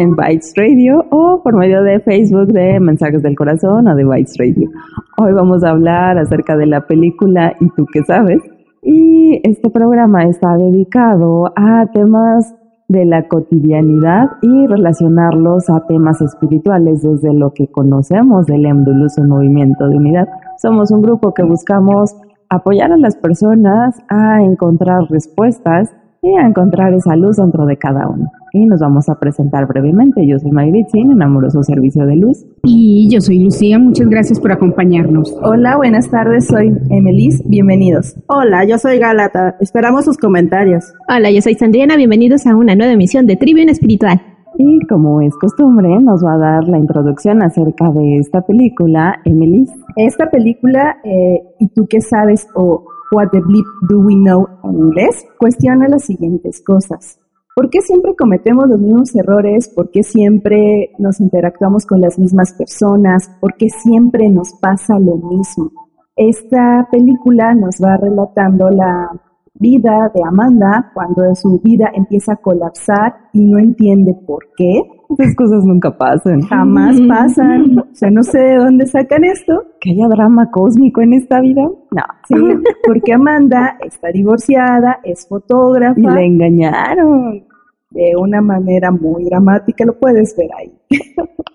[0.00, 4.34] En Bytes Radio o por medio de Facebook de Mensajes del Corazón o de Bytes
[4.38, 4.70] Radio.
[5.18, 8.40] Hoy vamos a hablar acerca de la película ¿Y tú qué sabes?
[8.82, 12.54] Y este programa está dedicado a temas
[12.88, 19.86] de la cotidianidad y relacionarlos a temas espirituales desde lo que conocemos del Emduluso Movimiento
[19.86, 20.28] de Unidad.
[20.56, 22.16] Somos un grupo que buscamos
[22.48, 28.08] apoyar a las personas a encontrar respuestas y a encontrar esa luz dentro de cada
[28.08, 28.30] uno.
[28.52, 30.26] Y nos vamos a presentar brevemente.
[30.26, 32.44] Yo soy Mayritzin, en Amoroso Servicio de Luz.
[32.64, 35.36] Y yo soy Lucía, muchas gracias por acompañarnos.
[35.42, 38.16] Hola, buenas tardes, soy Emelis, bienvenidos.
[38.26, 40.92] Hola, yo soy Galata, esperamos sus comentarios.
[41.08, 44.20] Hola, yo soy Sandriana, bienvenidos a una nueva emisión de Tribune Espiritual.
[44.58, 49.70] Y como es costumbre, nos va a dar la introducción acerca de esta película, Emelis.
[49.94, 52.48] Esta película, eh, ¿y tú qué sabes?
[52.54, 57.19] o What the bleep do we know en inglés, cuestiona las siguientes cosas.
[57.54, 59.68] ¿Por qué siempre cometemos los mismos errores?
[59.68, 63.30] ¿Por qué siempre nos interactuamos con las mismas personas?
[63.40, 65.70] ¿Por qué siempre nos pasa lo mismo?
[66.16, 69.10] Esta película nos va relatando la
[69.54, 74.80] vida de Amanda cuando su vida empieza a colapsar y no entiende por qué.
[75.18, 76.40] Esas cosas nunca pasan.
[76.42, 77.78] Jamás pasan.
[77.78, 79.62] O sea, no sé de dónde sacan esto.
[79.80, 81.62] ¿Que haya drama cósmico en esta vida?
[81.62, 82.34] No, sí,
[82.86, 85.98] porque Amanda está divorciada, es fotógrafa.
[85.98, 87.44] Y la engañaron.
[87.90, 90.72] De una manera muy dramática, lo puedes ver ahí.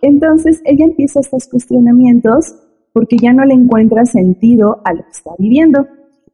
[0.02, 2.56] Entonces, ella empieza estos cuestionamientos
[2.92, 5.88] porque ya no le encuentra sentido a lo que está viviendo.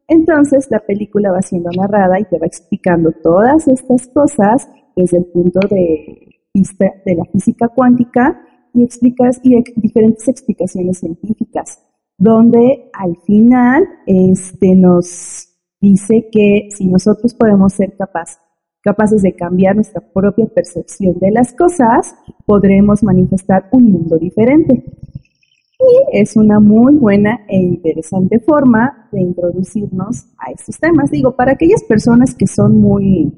[0.08, 5.24] Entonces la película va siendo narrada y te va explicando todas estas cosas desde el
[5.26, 8.40] punto de vista de la física cuántica
[8.74, 11.80] y explicas y diferentes explicaciones científicas,
[12.18, 15.48] donde al final este, nos
[15.80, 22.14] dice que si nosotros podemos ser capaces de cambiar nuestra propia percepción de las cosas,
[22.46, 24.84] podremos manifestar un mundo diferente.
[25.82, 31.10] Y es una muy buena e interesante forma de introducirnos a estos temas.
[31.10, 33.32] Digo, para aquellas personas que son muy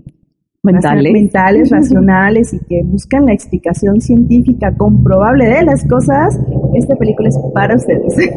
[0.62, 6.38] mentales, mentales racionales y que buscan la explicación científica comprobable de las cosas,
[6.75, 8.15] esta película es para ustedes.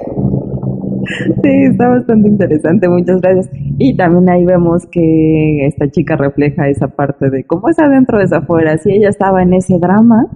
[1.41, 3.49] Sí, está bastante interesante, muchas gracias.
[3.77, 8.33] Y también ahí vemos que esta chica refleja esa parte de cómo es adentro, es
[8.33, 8.77] afuera.
[8.77, 10.27] Si ella estaba en ese drama,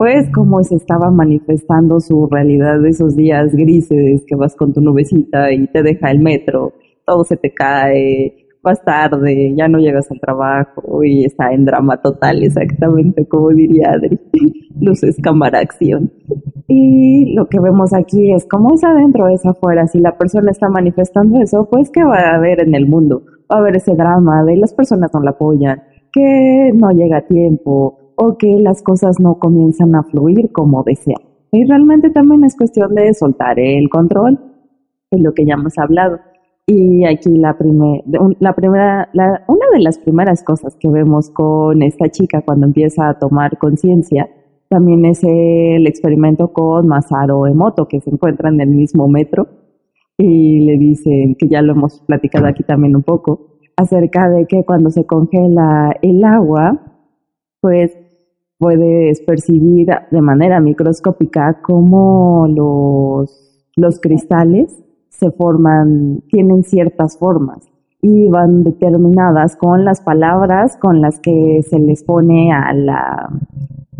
[0.00, 4.80] pues cómo se estaba manifestando su realidad de esos días grises que vas con tu
[4.80, 6.72] nubecita y te deja el metro,
[7.04, 12.00] todo se te cae, vas tarde, ya no llegas al trabajo y está en drama
[12.00, 14.18] total, exactamente como diría Adri.
[14.80, 16.10] Luces, cámara, acción.
[16.66, 19.86] Y lo que vemos aquí es cómo es adentro, es afuera.
[19.86, 23.24] Si la persona está manifestando eso, pues ¿qué va a haber en el mundo?
[23.52, 27.26] Va a haber ese drama de las personas no la apoyan, que no llega a
[27.26, 31.22] tiempo, o que las cosas no comienzan a fluir como desean.
[31.52, 34.38] Y realmente también es cuestión de soltar el control,
[35.10, 36.18] es lo que ya hemos hablado.
[36.66, 37.56] Y aquí la,
[38.38, 39.08] la primera,
[39.48, 44.28] una de las primeras cosas que vemos con esta chica cuando empieza a tomar conciencia
[44.68, 49.48] también es el experimento con Masaru Emoto, que se encuentra en el mismo metro
[50.16, 54.62] y le dicen, que ya lo hemos platicado aquí también un poco, acerca de que
[54.64, 56.80] cuando se congela el agua,
[57.60, 57.96] pues
[58.60, 67.66] puedes percibir de manera microscópica cómo los, los cristales se forman, tienen ciertas formas
[68.02, 73.30] y van determinadas con las palabras con las que se les pone a la,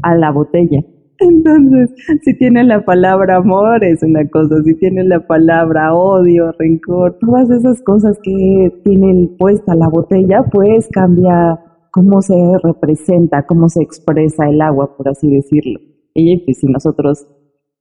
[0.03, 0.81] a la botella.
[1.21, 7.17] Entonces, si tiene la palabra amor es una cosa, si tiene la palabra odio, rencor,
[7.19, 11.59] todas esas cosas que tienen puesta la botella, pues cambia
[11.91, 15.81] cómo se representa, cómo se expresa el agua, por así decirlo.
[16.15, 17.27] Y pues si nosotros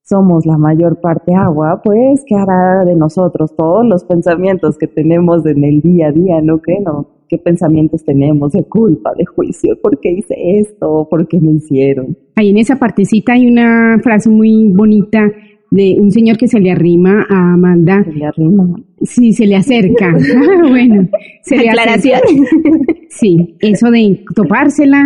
[0.04, 5.46] somos la mayor parte agua, pues ¿qué hará de nosotros todos los pensamientos que tenemos
[5.46, 7.08] en el día a día, no qué no?
[7.28, 9.80] ¿Qué pensamientos tenemos de culpa, de juicio?
[9.84, 11.08] ¿Por qué hice esto?
[11.08, 12.18] ¿Por qué me hicieron?
[12.36, 15.32] Ahí en esa partecita hay una frase muy bonita
[15.70, 18.04] de un señor que se le arrima a Amanda.
[18.04, 18.76] Se le arrima.
[19.04, 20.16] Sí, se le acerca.
[20.18, 21.08] Ah, bueno,
[21.44, 22.16] se le Aclaración.
[22.24, 22.94] acerca.
[23.10, 25.04] Sí, eso de topársela,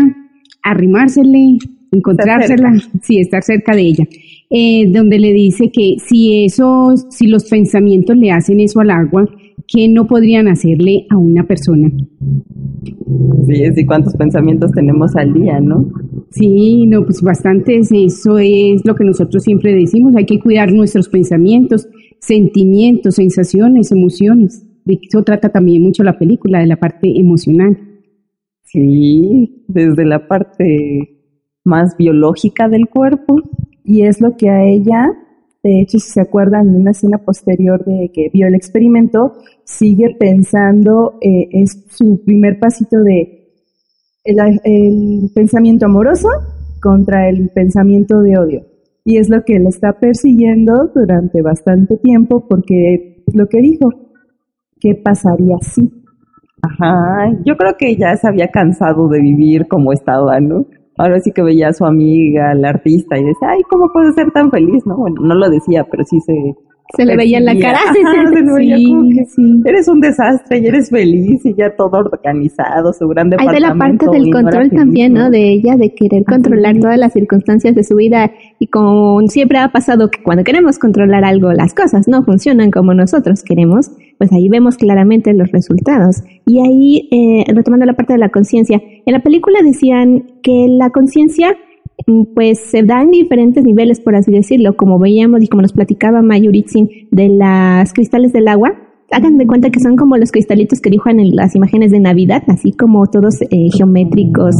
[0.61, 1.57] arrimársele,
[1.91, 4.07] encontrársela, sí, estar cerca de ella.
[4.49, 9.25] Eh, donde le dice que si esos, si los pensamientos le hacen eso al agua,
[9.67, 11.89] ¿qué no podrían hacerle a una persona?
[13.47, 15.89] Sí, sí, cuántos pensamientos tenemos al día, ¿no?
[16.31, 21.09] Sí, no, pues bastantes, eso es lo que nosotros siempre decimos, hay que cuidar nuestros
[21.09, 21.87] pensamientos,
[22.25, 24.65] sentimientos, sensaciones, emociones.
[24.85, 27.77] De eso trata también mucho la película, de la parte emocional.
[28.63, 31.19] Sí, desde la parte
[31.63, 33.35] más biológica del cuerpo.
[33.83, 35.11] Y es lo que a ella,
[35.63, 39.33] de hecho, si se acuerdan, en una escena posterior de que vio el experimento,
[39.65, 43.51] sigue pensando, eh, es su primer pasito de
[44.23, 46.29] el, el pensamiento amoroso
[46.81, 48.72] contra el pensamiento de odio.
[49.05, 53.89] Y es lo que le está persiguiendo durante bastante tiempo porque lo que dijo,
[54.79, 55.91] ¿qué pasaría si?
[56.61, 60.65] Ajá, yo creo que ya se había cansado de vivir como estaba, ¿no?
[60.97, 64.31] Ahora sí que veía a su amiga, la artista, y decía, ay, ¿cómo puede ser
[64.31, 64.85] tan feliz?
[64.85, 66.33] No, bueno, no lo decía, pero sí se...
[66.95, 67.79] Se le veía en la cara.
[67.93, 69.61] Sí, sí.
[69.65, 73.73] eres un desastre y eres feliz y ya todo organizado, su gran Hay de la
[73.75, 74.11] parte departamento.
[74.11, 75.29] del no control también, ¿no?
[75.29, 78.31] De ella, de querer controlar todas las circunstancias de su vida.
[78.59, 82.93] Y como siempre ha pasado que cuando queremos controlar algo, las cosas no funcionan como
[82.93, 86.23] nosotros queremos, pues ahí vemos claramente los resultados.
[86.45, 90.91] Y ahí, eh, retomando la parte de la conciencia, en la película decían que la
[90.91, 91.55] conciencia
[92.33, 96.21] pues se da en diferentes niveles, por así decirlo, como veíamos y como nos platicaba
[96.21, 98.73] Mayuritzin de las cristales del agua.
[99.11, 102.41] Hagan de cuenta que son como los cristalitos que dibujan en las imágenes de Navidad,
[102.47, 104.55] así como todos eh, geométricos,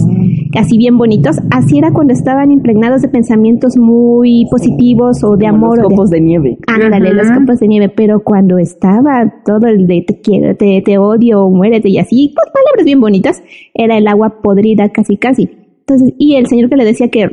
[0.56, 1.38] así bien bonitos.
[1.50, 5.90] Así era cuando estaban impregnados de pensamientos muy positivos o de como amor los o
[5.90, 6.58] de copos de nieve.
[6.68, 7.16] Ándale, Ajá.
[7.16, 11.50] los copos de nieve, pero cuando estaba todo el de te quiero, te, te odio,
[11.50, 13.42] muérete y así, pues palabras bien bonitas,
[13.74, 15.63] era el agua podrida casi casi.
[15.88, 17.28] Entonces, y el señor que le decía que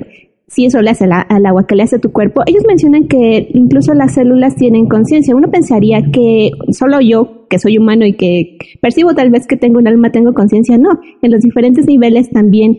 [0.48, 3.06] si eso le hace la- al agua que le hace a tu cuerpo, ellos mencionan
[3.06, 5.36] que incluso las células tienen conciencia.
[5.36, 9.78] Uno pensaría que solo yo, que soy humano y que percibo tal vez que tengo
[9.78, 10.76] un alma, tengo conciencia.
[10.76, 12.76] No, en los diferentes niveles también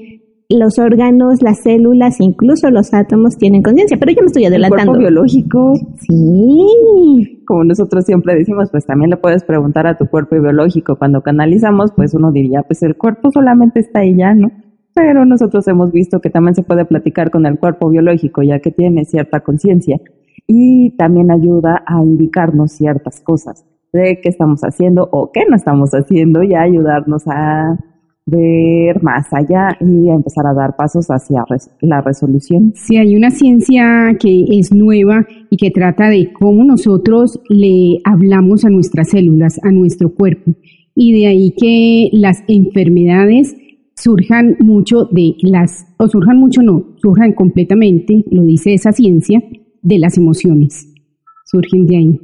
[0.53, 4.91] los órganos, las células, incluso los átomos tienen conciencia, pero yo me estoy El adelantando.
[4.91, 5.73] cuerpo biológico,
[6.45, 7.41] Sí.
[7.45, 10.97] como nosotros siempre decimos, pues también le puedes preguntar a tu cuerpo biológico.
[10.97, 14.51] Cuando canalizamos, pues uno diría, pues el cuerpo solamente está ahí ya, ¿no?
[14.93, 18.71] Pero nosotros hemos visto que también se puede platicar con el cuerpo biológico, ya que
[18.71, 19.99] tiene cierta conciencia.
[20.47, 25.91] Y también ayuda a indicarnos ciertas cosas de qué estamos haciendo o qué no estamos
[25.91, 27.77] haciendo y a ayudarnos a
[28.25, 32.71] ver más allá y a empezar a dar pasos hacia res- la resolución.
[32.75, 38.63] Sí, hay una ciencia que es nueva y que trata de cómo nosotros le hablamos
[38.63, 40.51] a nuestras células, a nuestro cuerpo.
[40.95, 43.55] Y de ahí que las enfermedades
[43.95, 49.41] surjan mucho de las, o surjan mucho no, surjan completamente, lo dice esa ciencia,
[49.81, 50.87] de las emociones.
[51.45, 52.19] Surgen de ahí.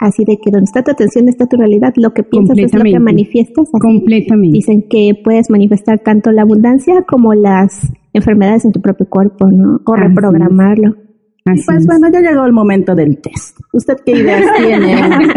[0.00, 2.82] Así de que donde está tu atención está tu realidad, lo que piensas es lo
[2.82, 3.68] que manifiestas.
[3.72, 4.56] Así Completamente.
[4.56, 9.80] Dicen que puedes manifestar tanto la abundancia como las enfermedades en tu propio cuerpo, ¿no?
[9.86, 10.02] O Así
[10.82, 10.96] es.
[11.44, 11.86] Así Pues es.
[11.86, 13.58] bueno, ya llegó el momento del test.
[13.72, 14.94] ¿Usted qué ideas tiene?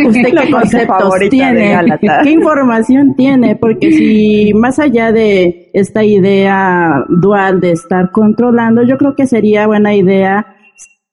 [0.07, 1.75] ¿Usted qué conceptos tiene?
[2.23, 3.55] ¿Qué información tiene?
[3.55, 9.65] Porque si más allá de esta idea dual de estar controlando, yo creo que sería
[9.67, 10.45] buena idea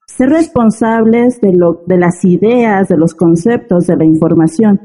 [0.06, 4.78] ser responsables de lo, de las ideas, de los conceptos, de la información.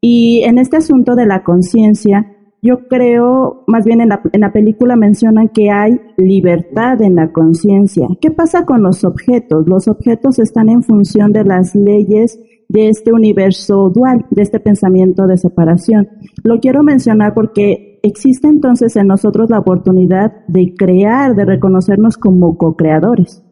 [0.00, 2.26] Y en este asunto de la conciencia,
[2.60, 7.32] yo creo, más bien en la, en la película mencionan que hay libertad en la
[7.32, 8.08] conciencia.
[8.20, 9.68] ¿Qué pasa con los objetos?
[9.68, 15.26] Los objetos están en función de las leyes de este universo dual, de este pensamiento
[15.26, 16.08] de separación.
[16.42, 22.58] Lo quiero mencionar porque existe entonces en nosotros la oportunidad de crear, de reconocernos como
[22.58, 23.42] co-creadores.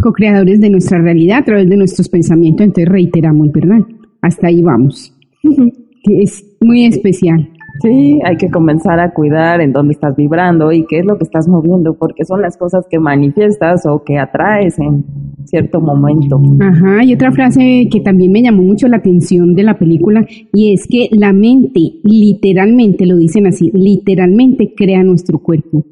[0.00, 3.80] Co-creadores de nuestra realidad a través de nuestros pensamientos, entonces reiteramos, ¿verdad?
[4.20, 5.12] Hasta ahí vamos.
[5.42, 7.53] Que es muy especial.
[7.80, 11.24] Sí, hay que comenzar a cuidar en dónde estás vibrando y qué es lo que
[11.24, 15.04] estás moviendo, porque son las cosas que manifiestas o que atraes en
[15.44, 16.40] cierto momento.
[16.60, 20.72] Ajá, y otra frase que también me llamó mucho la atención de la película y
[20.72, 25.84] es que la mente, literalmente, lo dicen así, literalmente crea nuestro cuerpo.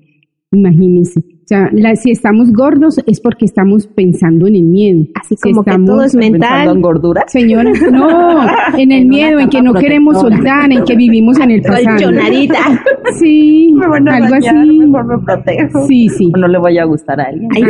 [0.52, 1.20] Imagínense.
[1.20, 5.04] O sea, la- si estamos gordos es porque estamos pensando en el miedo.
[5.20, 6.80] Así Si como que estamos- todo es Pensando en mental.
[6.82, 7.24] gordura.
[7.26, 8.46] Señora, no,
[8.78, 11.96] en el En miedo, en que no queremos soltar, en que vivimos en el pasado.
[11.96, 12.58] Colchonadita.
[13.18, 14.78] Sí, Me van a algo dañar, así.
[14.78, 15.86] mejor me protejo.
[15.86, 16.30] Sí, sí.
[16.34, 17.48] O no le vaya a gustar a alguien.
[17.54, 17.62] Ahí,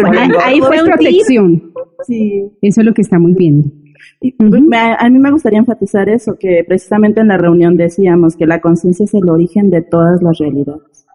[0.44, 1.62] ahí- fue es protección.
[2.06, 2.44] Sí.
[2.60, 3.68] Eso es lo que estamos viendo.
[4.20, 8.46] Y me- a mí me gustaría enfatizar eso, que precisamente en la reunión decíamos que
[8.46, 11.06] la conciencia es el origen de todas las realidades.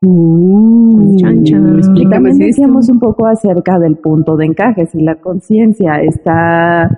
[0.00, 1.78] Mm, Chan, chan.
[1.80, 1.92] Esto.
[2.38, 6.96] decíamos un poco acerca del punto de encaje, si la conciencia está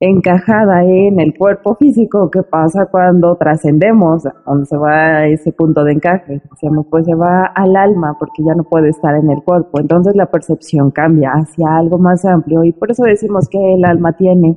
[0.00, 4.24] encajada en el cuerpo físico, ¿qué pasa cuando trascendemos?
[4.46, 6.40] ¿Dónde se va ese punto de encaje?
[6.50, 9.80] Decíamos, pues se va al alma porque ya no puede estar en el cuerpo.
[9.80, 14.12] Entonces la percepción cambia hacia algo más amplio y por eso decimos que el alma
[14.12, 14.56] tiene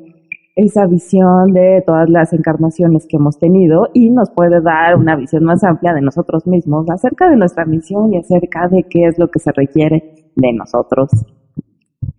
[0.56, 5.44] esa visión de todas las encarnaciones que hemos tenido y nos puede dar una visión
[5.44, 9.30] más amplia de nosotros mismos acerca de nuestra misión y acerca de qué es lo
[9.30, 11.10] que se requiere de nosotros.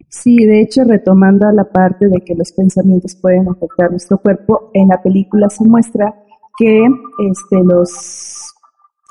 [0.09, 4.71] Sí, de hecho, retomando a la parte de que los pensamientos pueden afectar nuestro cuerpo,
[4.75, 6.15] en la película se muestra
[6.59, 6.85] que
[7.31, 8.53] este, los,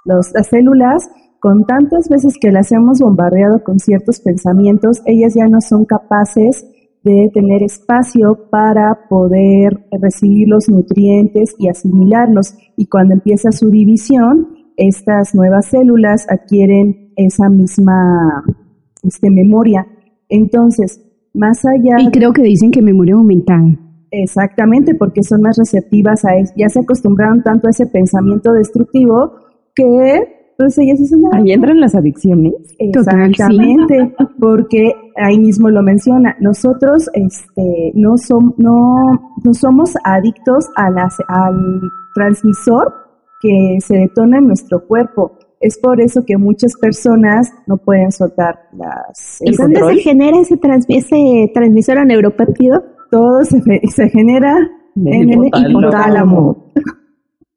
[0.06, 1.10] los, las células,
[1.40, 6.66] con tantas veces que las hemos bombardeado con ciertos pensamientos, ellas ya no son capaces
[7.04, 12.54] de tener espacio para poder recibir los nutrientes y asimilarlos.
[12.78, 18.44] Y cuando empieza su división, estas nuevas células adquieren esa misma
[19.04, 19.88] este, memoria.
[20.30, 21.02] Entonces,
[21.34, 21.98] más allá...
[22.00, 23.78] Y creo que dicen que memoria aumentada.
[24.12, 26.54] Exactamente, porque son más receptivas a eso.
[26.58, 29.34] Ya se acostumbraron tanto a ese pensamiento destructivo
[29.74, 32.54] que pues ellas dicen, "Ah, Ahí entran las adicciones.
[32.94, 33.32] Total, sí.
[33.32, 36.36] Exactamente, porque ahí mismo lo menciona.
[36.40, 38.96] Nosotros este, no, som- no,
[39.44, 41.82] no somos adictos a las, al
[42.16, 42.94] transmisor
[43.42, 45.32] que se detona en nuestro cuerpo.
[45.60, 49.96] Es por eso que muchas personas no pueden soltar las, ¿Y dónde control.
[49.98, 52.84] se genera ese, trans- ese transmisor a neuropéptido?
[53.12, 54.56] Todo se genera
[54.96, 55.70] en el hipotálamo.
[55.80, 56.58] hipotálamo.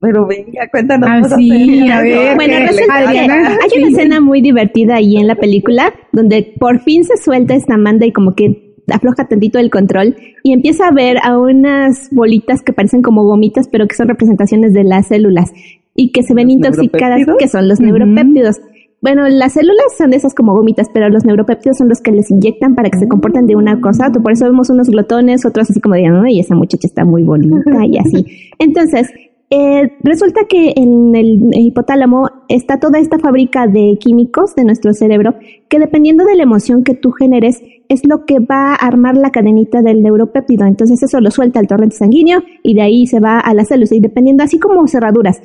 [0.00, 1.08] Pero venga, cuéntanos.
[1.10, 2.36] Ah, sí, a ver, ¿no?
[2.36, 7.04] Bueno, resulta que hay una escena muy divertida ahí en la película donde por fin
[7.04, 11.16] se suelta esta Amanda y como que afloja tantito el control y empieza a ver
[11.22, 15.52] a unas bolitas que parecen como gomitas pero que son representaciones de las células
[15.94, 18.60] y que se ven ¿Los intoxicadas que son los neuropéptidos.
[19.00, 22.30] Bueno, las células son de esas como gomitas, pero los neuropéptidos son los que les
[22.30, 24.22] inyectan para que se comporten de una cosa a otra.
[24.22, 27.84] Por eso vemos unos glotones, otros así como de, ay, esa muchacha está muy bonita
[27.84, 28.24] y así.
[28.58, 29.12] Entonces,
[29.56, 35.34] eh, resulta que en el hipotálamo está toda esta fábrica de químicos de nuestro cerebro
[35.68, 39.30] que dependiendo de la emoción que tú generes es lo que va a armar la
[39.30, 40.66] cadenita del neuropéptido.
[40.66, 43.92] Entonces eso lo suelta al torrente sanguíneo y de ahí se va a las células
[43.92, 45.40] y dependiendo así como cerraduras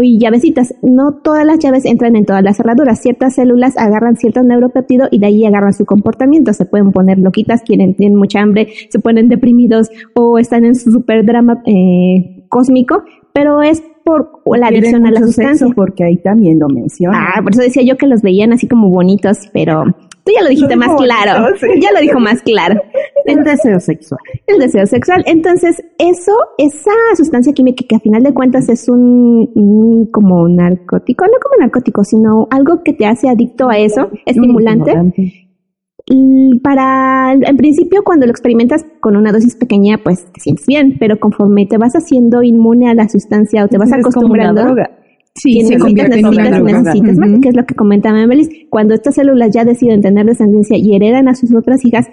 [0.00, 3.00] y llavecitas, no todas las llaves entran en todas las cerraduras.
[3.00, 6.52] Ciertas células agarran cierto neuropéptido y de ahí agarran su comportamiento.
[6.52, 10.90] Se pueden poner loquitas, quieren, tienen mucha hambre, se ponen deprimidos o están en su
[10.90, 13.02] super drama eh, cósmico,
[13.36, 15.66] pero es por la adicción a la sustancia.
[15.76, 17.34] porque ahí también lo menciona.
[17.34, 19.84] Ah, por eso decía yo que los veían así como bonitos, pero
[20.24, 21.54] tú ya lo dijiste más claro.
[21.60, 21.66] sí.
[21.78, 22.80] Ya lo dijo más claro.
[23.26, 24.20] El deseo sexual.
[24.46, 25.22] El deseo sexual.
[25.26, 31.26] Entonces, eso, esa sustancia química que a final de cuentas es un, un como narcótico,
[31.26, 34.94] no como narcótico, sino algo que te hace adicto a eso, estimulante.
[35.18, 35.45] Y
[36.62, 41.18] para, en principio, cuando lo experimentas con una dosis pequeña, pues te sientes bien, pero
[41.18, 44.62] conforme te vas haciendo inmune a la sustancia o te vas Es como una acostumbrando,
[44.62, 44.90] droga.
[45.34, 46.82] Sí, se necesitas, convierte en una necesitas, droga.
[46.82, 48.48] necesitas más, que es lo que comentaba Memelis.
[48.70, 52.06] Cuando estas células ya deciden tener descendencia y heredan a sus otras hijas,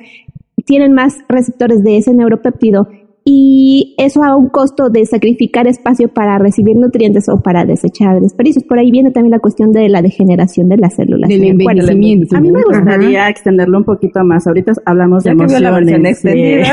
[0.65, 2.87] tienen más receptores de ese neuropéptido
[3.25, 8.65] y eso a un costo de sacrificar espacio para recibir nutrientes o para desechar desperdicios.
[8.65, 11.29] Por ahí viene también la cuestión de la degeneración de las células.
[11.29, 12.35] Del envejecimiento.
[12.35, 12.79] A mí me Ajá.
[12.81, 14.45] gustaría extenderlo un poquito más.
[14.45, 16.19] Ahorita hablamos Ya de la versión emociones.
[16.19, 16.71] sí.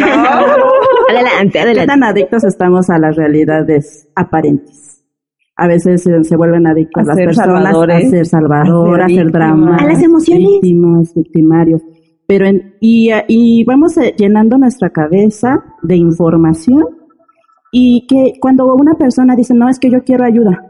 [0.00, 0.06] no.
[1.10, 1.86] Adelante, ¿Qué adelante.
[1.86, 5.04] tan adictos estamos a las realidades aparentes?
[5.56, 9.08] A veces se, se vuelven adictos A las personas salvadores, a ser salvador, a a
[9.08, 9.76] ser drama.
[9.76, 10.46] A las emociones.
[10.46, 11.82] víctimas, victimarios.
[12.28, 16.84] Pero en- y, y vamos eh, llenando nuestra cabeza de información
[17.72, 20.62] y que cuando una persona dice, no, es que yo quiero ayuda,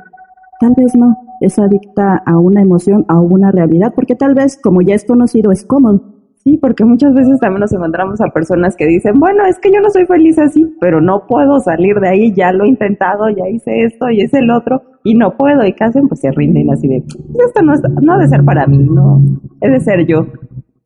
[0.60, 4.82] tal vez no, es adicta a una emoción, a una realidad, porque tal vez como
[4.82, 6.14] ya es conocido, es cómodo.
[6.44, 9.80] Sí, porque muchas veces también nos encontramos a personas que dicen, bueno, es que yo
[9.80, 13.48] no soy feliz así, pero no puedo salir de ahí, ya lo he intentado, ya
[13.48, 16.06] hice esto y es el otro, y no puedo, y ¿qué hacen?
[16.08, 19.20] Pues se rinden así de, esto no, es- no ha de ser para mí, no,
[19.60, 20.26] he de ser yo.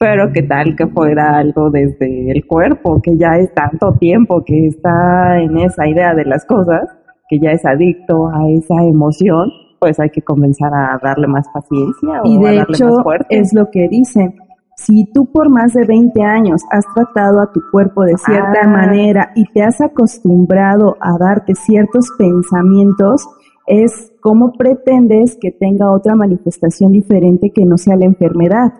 [0.02, 4.66] Pero qué tal que fuera algo desde el cuerpo, que ya es tanto tiempo que
[4.66, 6.88] está en esa idea de las cosas,
[7.28, 12.20] que ya es adicto a esa emoción, pues hay que comenzar a darle más paciencia
[12.22, 13.38] o Y a de darle hecho más fuerte.
[13.38, 14.34] es lo que dicen.
[14.76, 18.68] Si tú por más de 20 años has tratado a tu cuerpo de cierta Ah.
[18.68, 23.24] manera y te has acostumbrado a darte ciertos pensamientos,
[23.68, 28.72] es cómo pretendes que tenga otra manifestación diferente que no sea la enfermedad.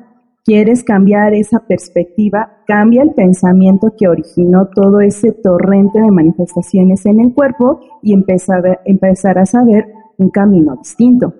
[0.45, 7.21] Quieres cambiar esa perspectiva, cambia el pensamiento que originó todo ese torrente de manifestaciones en
[7.21, 9.87] el cuerpo y empezar a, empezar a saber
[10.19, 11.35] un camino distinto.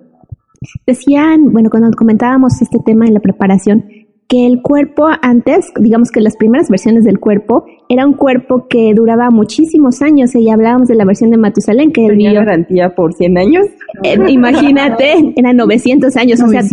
[0.85, 3.85] Decían, bueno, cuando comentábamos este tema en la preparación,
[4.33, 8.91] que el cuerpo antes, digamos que las primeras versiones del cuerpo, era un cuerpo que
[8.95, 13.37] duraba muchísimos años y hablábamos de la versión de Matusalén que ¿Tenía garantía por 100
[13.37, 13.65] años?
[14.01, 16.63] Eh, imagínate, eran 900 años, o sea,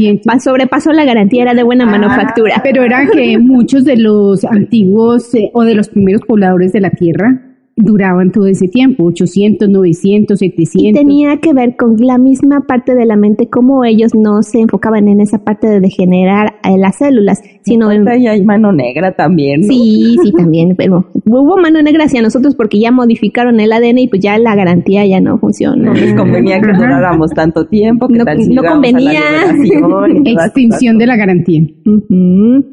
[0.41, 2.63] sobrepasó la garantía, era de buena ah, manufactura.
[2.65, 6.91] Pero era que muchos de los antiguos eh, o de los primeros pobladores de la
[6.91, 7.50] tierra
[7.83, 10.91] duraban todo ese tiempo, 800, 900, 700.
[10.91, 14.61] Y tenía que ver con la misma parte de la mente, como ellos no se
[14.61, 18.07] enfocaban en esa parte de degenerar las células, sino en...
[18.21, 22.81] Y hay mano negra también, Sí, sí, también, pero hubo mano negra hacia nosotros porque
[22.81, 25.85] ya modificaron el ADN y pues ya la garantía ya no funciona.
[25.85, 29.21] No les convenía que duráramos tanto tiempo, que no, tal no convenía.
[30.25, 31.63] Extinción de la garantía.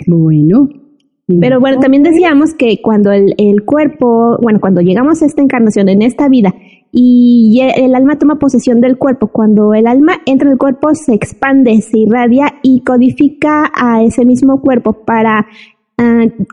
[0.05, 0.86] Bueno.
[1.27, 5.89] Pero bueno, también decíamos que cuando el, el, cuerpo, bueno, cuando llegamos a esta encarnación,
[5.89, 6.53] en esta vida,
[6.91, 11.13] y el alma toma posesión del cuerpo, cuando el alma entra en el cuerpo, se
[11.13, 15.47] expande, se irradia y codifica a ese mismo cuerpo para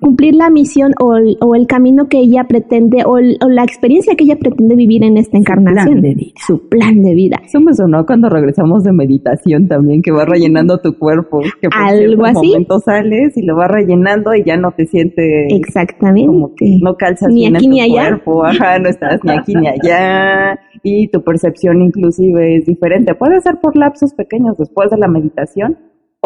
[0.01, 4.75] cumplir la misión o el, camino que ella pretende o, la experiencia que ella pretende
[4.75, 6.03] vivir en esta encarnación.
[6.47, 7.41] Su plan de vida.
[7.45, 11.41] Eso me sonó cuando regresamos de meditación también, que va rellenando tu cuerpo.
[11.61, 12.49] Que por Algo así.
[12.49, 15.47] momento sales y lo va rellenando y ya no te sientes.
[15.51, 16.27] Exactamente.
[16.27, 18.09] Como que no calzas ni bien aquí en tu ni allá.
[18.09, 18.45] cuerpo.
[18.45, 20.59] Ajá, no estás ni aquí ni allá.
[20.83, 23.15] Y tu percepción inclusive es diferente.
[23.15, 25.77] Puede ser por lapsos pequeños después de la meditación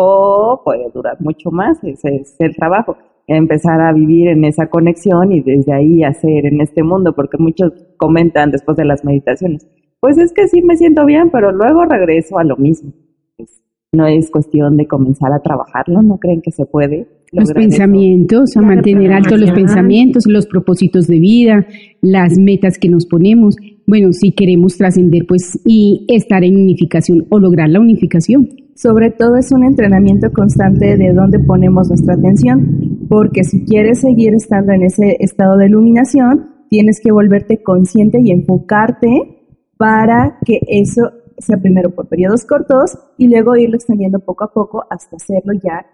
[0.01, 2.97] o puede durar mucho más, ese es el trabajo
[3.37, 7.73] empezar a vivir en esa conexión y desde ahí hacer en este mundo, porque muchos
[7.99, 9.67] comentan después de las meditaciones,
[10.01, 12.93] pues es que sí me siento bien, pero luego regreso a lo mismo.
[13.37, 17.07] Pues, no es cuestión de comenzar a trabajarlo, ¿no creen que se puede?
[17.31, 21.67] Los pensamientos, a mantener altos los pensamientos, los propósitos de vida,
[22.01, 23.57] las metas que nos ponemos.
[23.87, 28.49] Bueno, si queremos trascender, pues, y estar en unificación o lograr la unificación.
[28.81, 34.35] Sobre todo es un entrenamiento constante de dónde ponemos nuestra atención, porque si quieres seguir
[34.35, 41.11] estando en ese estado de iluminación, tienes que volverte consciente y enfocarte para que eso
[41.39, 45.85] sea primero por periodos cortos y luego irlo extendiendo poco a poco hasta hacerlo ya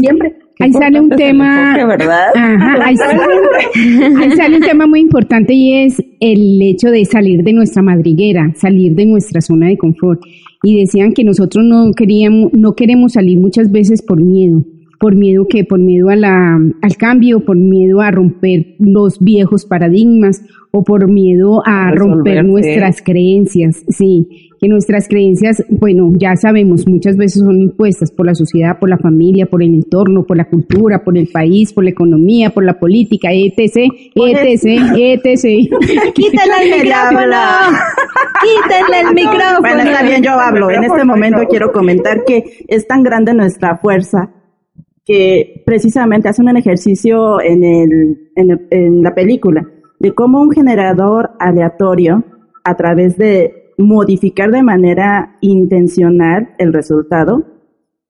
[0.00, 0.36] siempre.
[0.60, 1.74] Ahí sale un tema,
[2.82, 8.52] ahí, sale, un tema muy importante y es el hecho de salir de nuestra madriguera,
[8.56, 10.20] salir de nuestra zona de confort.
[10.64, 14.64] Y decían que nosotros no queríamos, no queremos salir muchas veces por miedo.
[14.98, 19.64] Por miedo que por miedo a la, al cambio, por miedo a romper los viejos
[19.64, 26.86] paradigmas o por miedo a romper nuestras creencias, sí, que nuestras creencias, bueno, ya sabemos,
[26.86, 30.48] muchas veces son impuestas por la sociedad, por la familia, por el entorno, por la
[30.48, 34.64] cultura, por el país, por la economía, por la política, etc, etc,
[34.96, 36.12] etc.
[36.14, 37.36] Quítale el micrófono.
[38.42, 39.60] Quítale el micrófono.
[39.60, 40.70] Bueno, está bien, yo hablo.
[40.70, 44.34] En este momento quiero comentar que es tan grande nuestra fuerza
[45.08, 49.66] que precisamente hacen un ejercicio en, el, en, la película
[49.98, 52.24] de cómo un generador aleatorio,
[52.64, 57.44] a través de modificar de manera intencional el resultado,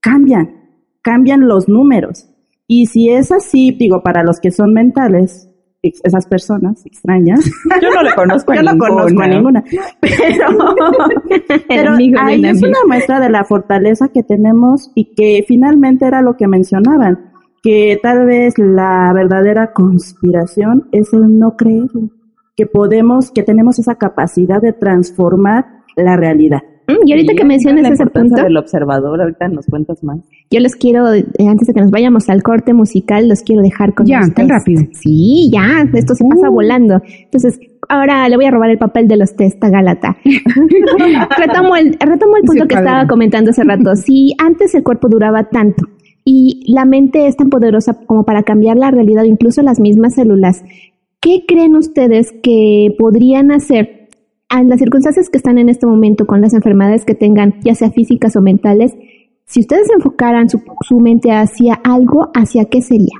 [0.01, 0.71] cambian,
[1.03, 2.29] cambian los números.
[2.67, 5.49] Y si es así, digo, para los que son mentales,
[5.83, 7.45] esas personas extrañas.
[7.83, 9.65] Yo no le conozco a Yo no conozco a ninguna.
[11.69, 16.37] Pero, ahí es una muestra de la fortaleza que tenemos y que finalmente era lo
[16.37, 17.28] que mencionaban,
[17.63, 22.11] que tal vez la verdadera conspiración es el no creerlo,
[22.57, 25.67] que podemos, que tenemos esa capacidad de transformar
[25.97, 26.63] la realidad.
[26.89, 30.21] Mm, y ahorita que mencionas ese punto del observador, ahorita nos cuentas más.
[30.51, 33.95] Yo les quiero, eh, antes de que nos vayamos al corte musical, los quiero dejar
[33.95, 34.85] con Ya, tan rápido.
[34.93, 36.53] Sí, ya, esto se pasa uh.
[36.53, 37.03] volando.
[37.25, 40.17] Entonces, ahora le voy a robar el papel de los test a Galata.
[40.25, 43.95] retomo el, retomo el punto que estaba comentando hace rato.
[43.95, 45.85] Si antes el cuerpo duraba tanto
[46.31, 50.63] y la mente es tan poderosa como para cambiar la realidad, incluso las mismas células,
[51.23, 54.11] ¿qué creen ustedes que podrían hacer
[54.55, 57.91] en las circunstancias que están en este momento, con las enfermedades que tengan, ya sea
[57.91, 58.95] físicas o mentales,
[59.47, 63.17] si ustedes enfocaran su, mente hacia algo, ¿hacia qué sería?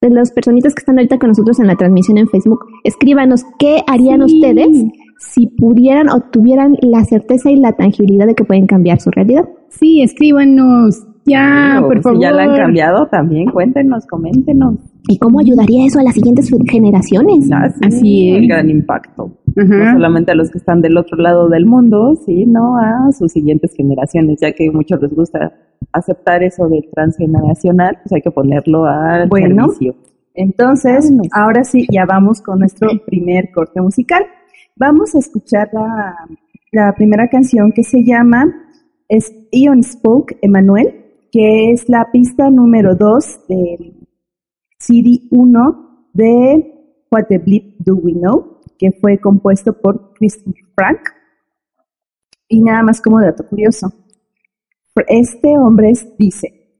[0.00, 3.84] De las personitas que están ahorita con nosotros en la transmisión en Facebook, escríbanos qué
[3.86, 4.84] harían ustedes
[5.20, 9.48] si pudieran o tuvieran la certeza y la tangibilidad de que pueden cambiar su realidad.
[9.68, 11.06] Sí, escríbanos.
[11.26, 12.18] Ya, por favor.
[12.18, 14.76] Si ya la han cambiado, también cuéntenos, coméntenos.
[15.08, 17.48] ¿Y cómo ayudaría eso a las siguientes generaciones?
[17.52, 18.38] Así es.
[18.38, 19.38] El gran impacto.
[19.54, 23.72] no solamente a los que están del otro lado del mundo, sino a sus siguientes
[23.76, 25.52] generaciones, ya que a muchos les gusta
[25.92, 29.94] aceptar eso del transgeneracional, pues hay que ponerlo al bueno, servicio.
[30.34, 34.24] Entonces, ahora sí, ya vamos con nuestro primer corte musical.
[34.76, 36.14] Vamos a escuchar la,
[36.72, 38.44] la primera canción que se llama
[39.08, 41.05] es Ion Spoke Emanuel,
[41.36, 44.08] que es la pista número 2 del
[44.78, 51.00] CD 1 de What the Bleep Do We Know, que fue compuesto por Christopher Frank.
[52.48, 53.92] Y nada más como dato curioso,
[55.08, 56.70] este hombre dice,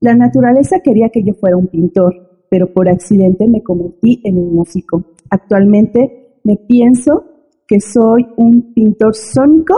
[0.00, 4.54] la naturaleza quería que yo fuera un pintor, pero por accidente me convertí en un
[4.54, 5.04] músico.
[5.28, 7.26] Actualmente me pienso
[7.66, 9.74] que soy un pintor sónico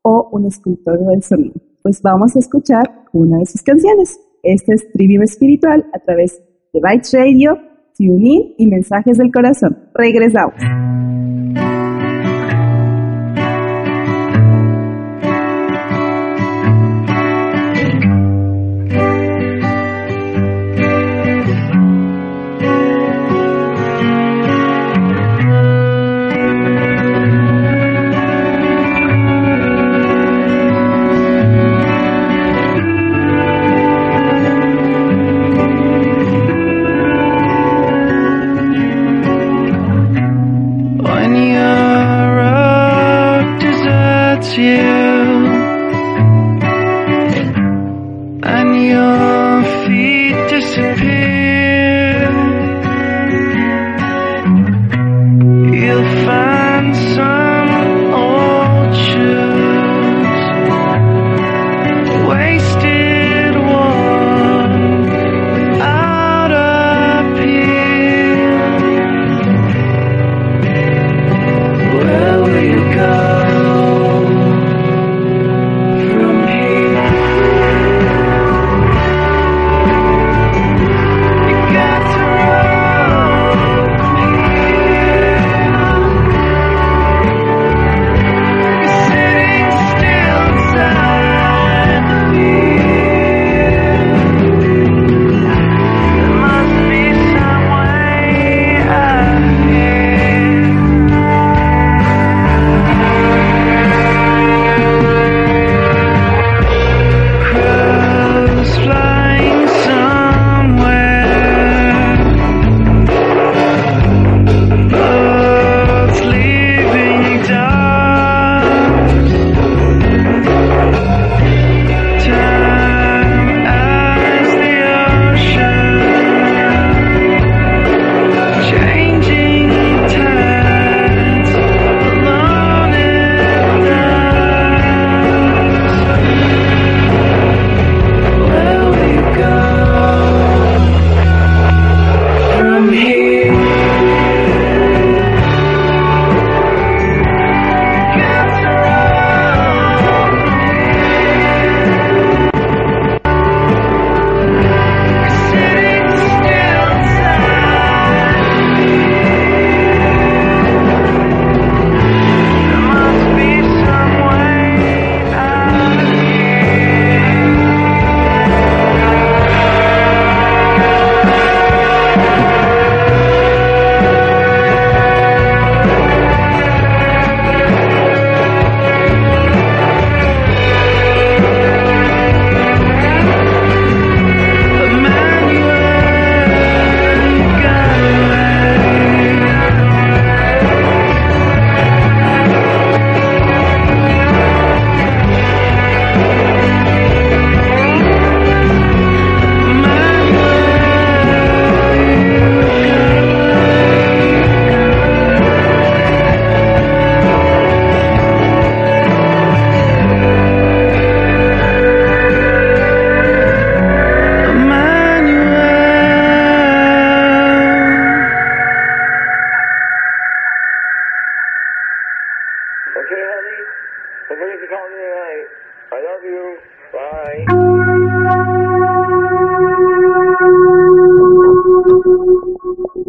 [0.00, 1.67] o un escultor del sonido.
[1.88, 4.20] Pues vamos a escuchar una de sus canciones.
[4.42, 6.38] Este es Trivium Espiritual a través
[6.74, 7.58] de Bytes Radio,
[7.96, 9.88] TuneIn y Mensajes del Corazón.
[9.94, 10.52] Regresamos.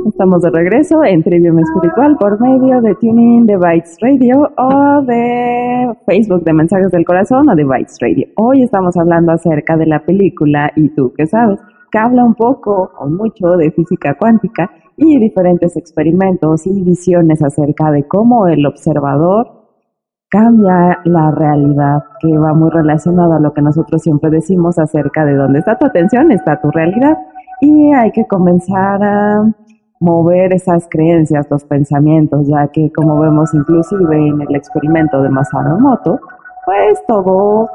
[0.08, 5.94] Estamos de regreso en Trivium Espiritual por medio de Tuning de Bytes Radio o de
[6.06, 8.28] Facebook de Mensajes del Corazón o de Bytes Radio.
[8.36, 11.60] Hoy estamos hablando acerca de la película ¿Y tú qué sabes?
[11.92, 17.92] que habla un poco o mucho de física cuántica y diferentes experimentos y visiones acerca
[17.92, 19.59] de cómo el observador
[20.30, 25.36] cambia la realidad, que va muy relacionado a lo que nosotros siempre decimos acerca de
[25.36, 27.18] dónde está tu atención, está tu realidad.
[27.62, 29.52] Y hay que comenzar a
[30.00, 35.78] mover esas creencias, los pensamientos, ya que como vemos inclusive en el experimento de Masaru
[35.78, 36.20] Emoto,
[36.66, 37.70] pues todo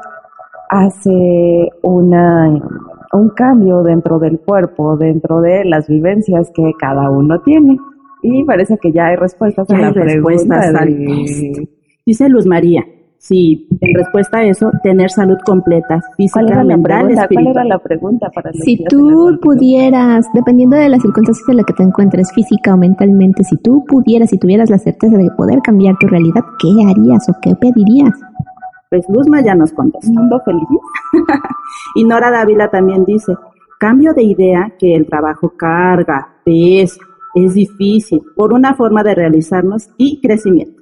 [0.69, 2.49] hace una,
[3.13, 7.77] un cambio dentro del cuerpo, dentro de las vivencias que cada uno tiene.
[8.23, 10.71] Y parece que ya hay respuestas a la pregunta
[12.05, 12.85] Dice Luz María,
[13.17, 17.27] Sí, en respuesta a eso, tener salud completa, física, mental, espiritual.
[17.27, 21.73] ¿Cuál era la pregunta para Si tú pudieras, dependiendo de las circunstancias en las que
[21.73, 25.95] te encuentres física o mentalmente, si tú pudieras, si tuvieras la certeza de poder cambiar
[25.99, 28.13] tu realidad, ¿qué harías o qué pedirías?
[28.91, 30.13] Pues Luzma ya nos contestó.
[30.13, 30.61] mundo feliz.
[31.95, 33.33] y Nora Dávila también dice,
[33.79, 36.99] cambio de idea que el trabajo carga, pesa,
[37.33, 40.74] es difícil, por una forma de realizarnos y crecimiento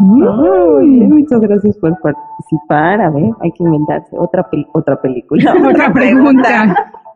[0.00, 3.00] muchas gracias por participar.
[3.00, 5.54] A ver, hay que inventarse otra, otra película.
[5.68, 6.74] Otra pregunta.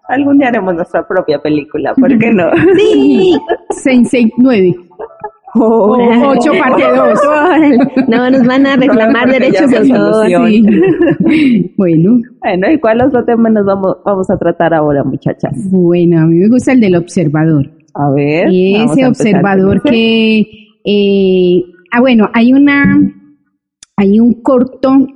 [0.08, 2.50] Algún día haremos nuestra propia película, ¿por qué no?
[2.76, 3.38] Sí.
[3.70, 4.74] 669.
[5.54, 5.98] Oh,
[6.28, 7.20] 8 parte 2.
[8.08, 10.28] No, nos van a reclamar derechos de autor.
[11.76, 12.20] Bueno.
[12.40, 15.52] Bueno, ¿y cuál otro tema nos vamos, vamos a tratar ahora, muchachas?
[15.70, 17.70] Bueno, a mí me gusta el del observador.
[17.94, 18.50] A ver.
[18.50, 20.40] Y ese observador que
[20.84, 22.82] eh, Ah, bueno, hay una,
[23.98, 25.06] hay un corto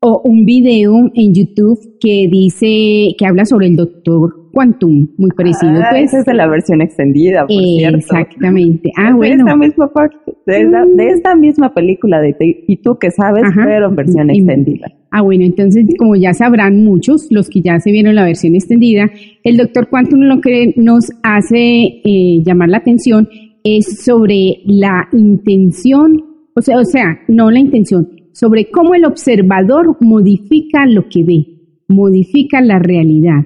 [0.00, 5.74] o un video en YouTube que dice, que habla sobre el doctor Quantum, muy parecido.
[5.76, 6.04] Ah, pues.
[6.04, 7.98] Esa es de la versión extendida, por cierto.
[7.98, 8.92] Exactamente.
[8.96, 9.44] Ah, de bueno.
[9.44, 11.40] Esta misma parte, de, esta, mm.
[11.40, 12.34] misma película de
[12.66, 14.90] Y tú que sabes, pero en versión extendida.
[15.10, 19.10] Ah, bueno, entonces, como ya sabrán muchos, los que ya se vieron la versión extendida,
[19.44, 23.28] el doctor Quantum lo que nos hace eh, llamar la atención
[23.66, 26.22] es sobre la intención,
[26.54, 31.46] o sea, o sea, no la intención, sobre cómo el observador modifica lo que ve,
[31.88, 33.42] modifica la realidad.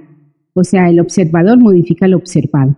[0.53, 2.77] O sea, el observador modifica lo observado.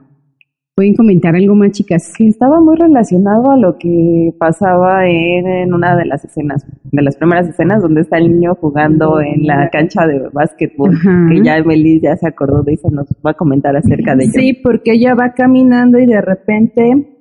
[0.74, 2.14] ¿Pueden comentar algo más, chicas?
[2.18, 7.48] Estaba muy relacionado a lo que pasaba en, una de las escenas, de las primeras
[7.48, 10.92] escenas, donde está el niño jugando en la cancha de básquetbol,
[11.28, 14.32] que ya Emily ya se acordó de eso, nos va a comentar acerca de ello.
[14.34, 17.11] Sí, porque ella va caminando y de repente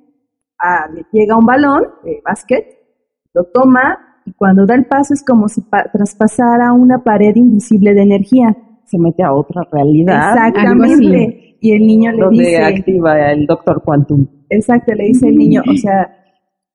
[0.94, 2.66] le llega un balón de básquet,
[3.34, 8.02] lo toma y cuando da el paso es como si traspasara una pared invisible de
[8.02, 8.56] energía.
[8.84, 10.32] Se mete a otra realidad.
[10.32, 11.56] Exactamente.
[11.60, 12.62] Y el niño le donde dice...
[12.62, 14.26] activa el doctor Quantum.
[14.48, 16.14] Exacto, le dice el niño, o sea,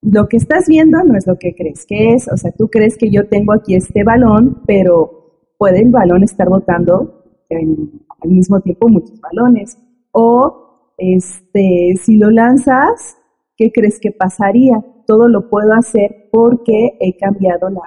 [0.01, 2.27] lo que estás viendo no es lo que crees que es.
[2.31, 6.49] O sea, tú crees que yo tengo aquí este balón, pero puede el balón estar
[6.49, 9.77] botando al mismo tiempo muchos balones.
[10.11, 13.17] O este, si lo lanzas,
[13.57, 14.75] ¿qué crees que pasaría?
[15.05, 17.81] Todo lo puedo hacer porque he cambiado la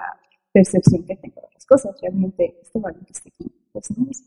[0.53, 1.97] percepción que tengo de las cosas.
[2.03, 4.25] Realmente, esto balón que está aquí, pues no es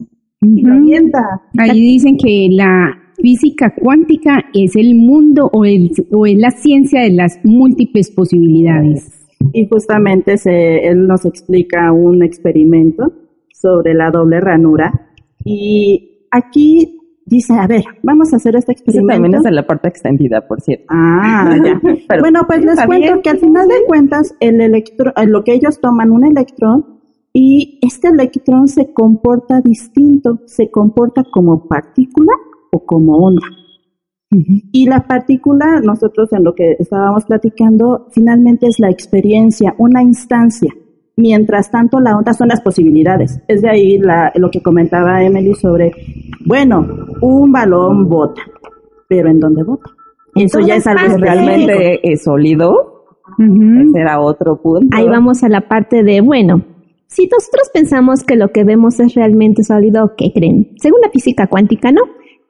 [1.57, 7.01] Ahí dicen que la física cuántica es el mundo o, el, o es la ciencia
[7.01, 9.25] de las múltiples posibilidades.
[9.53, 13.13] Y justamente se, él nos explica un experimento
[13.53, 15.11] sobre la doble ranura.
[15.45, 19.13] Y aquí dice, a ver, vamos a hacer este experimento.
[19.13, 20.85] también es en la parte extendida, por cierto.
[20.89, 21.79] Ah, ya.
[22.19, 25.79] bueno, pues les cuento que al final de cuentas, el electro, eh, lo que ellos
[25.79, 27.01] toman un electrón
[27.33, 32.33] y este electrón se comporta distinto, se comporta como partícula
[32.71, 33.47] o como onda.
[34.71, 40.73] Y la partícula, nosotros en lo que estábamos platicando, finalmente es la experiencia, una instancia.
[41.15, 43.39] Mientras tanto, la onda son las posibilidades.
[43.47, 43.99] Es de ahí
[44.35, 45.91] lo que comentaba Emily sobre,
[46.45, 46.85] bueno,
[47.21, 48.41] un balón bota,
[49.07, 49.91] pero ¿en dónde bota?
[50.35, 53.05] Eso ya es algo realmente es sólido.
[53.37, 54.95] Ese era otro punto.
[54.95, 56.63] Ahí vamos a la parte de, bueno,
[57.07, 60.71] si nosotros pensamos que lo que vemos es realmente sólido, ¿qué creen?
[60.77, 62.01] Según la física cuántica, no,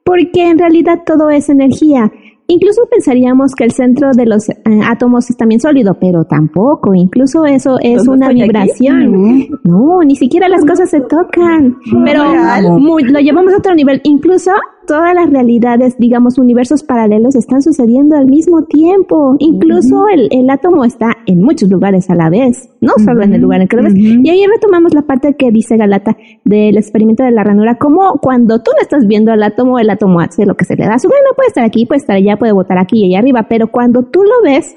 [0.04, 2.10] porque en realidad todo es energía
[2.46, 4.54] Incluso pensaríamos que el centro de los eh,
[4.86, 6.94] átomos es también sólido, pero tampoco.
[6.94, 9.48] Incluso eso es una vibración.
[9.64, 11.78] No, ni siquiera las cosas se tocan.
[12.04, 14.00] pero lo llevamos a otro nivel.
[14.04, 14.50] Incluso
[14.86, 19.36] todas las realidades, digamos, universos paralelos están sucediendo al mismo tiempo.
[19.38, 23.40] Incluso el, el, átomo está en muchos lugares a la vez, no solo en el
[23.40, 23.94] lugar en que lo ves.
[23.96, 28.60] Y ahí retomamos la parte que dice Galata del experimento de la ranura, como cuando
[28.62, 31.08] tú no estás viendo al átomo, el átomo hace lo que se le da su
[31.08, 34.22] puede estar aquí, puede estar allá, puede botar aquí y allá arriba, pero cuando tú
[34.22, 34.74] lo ves,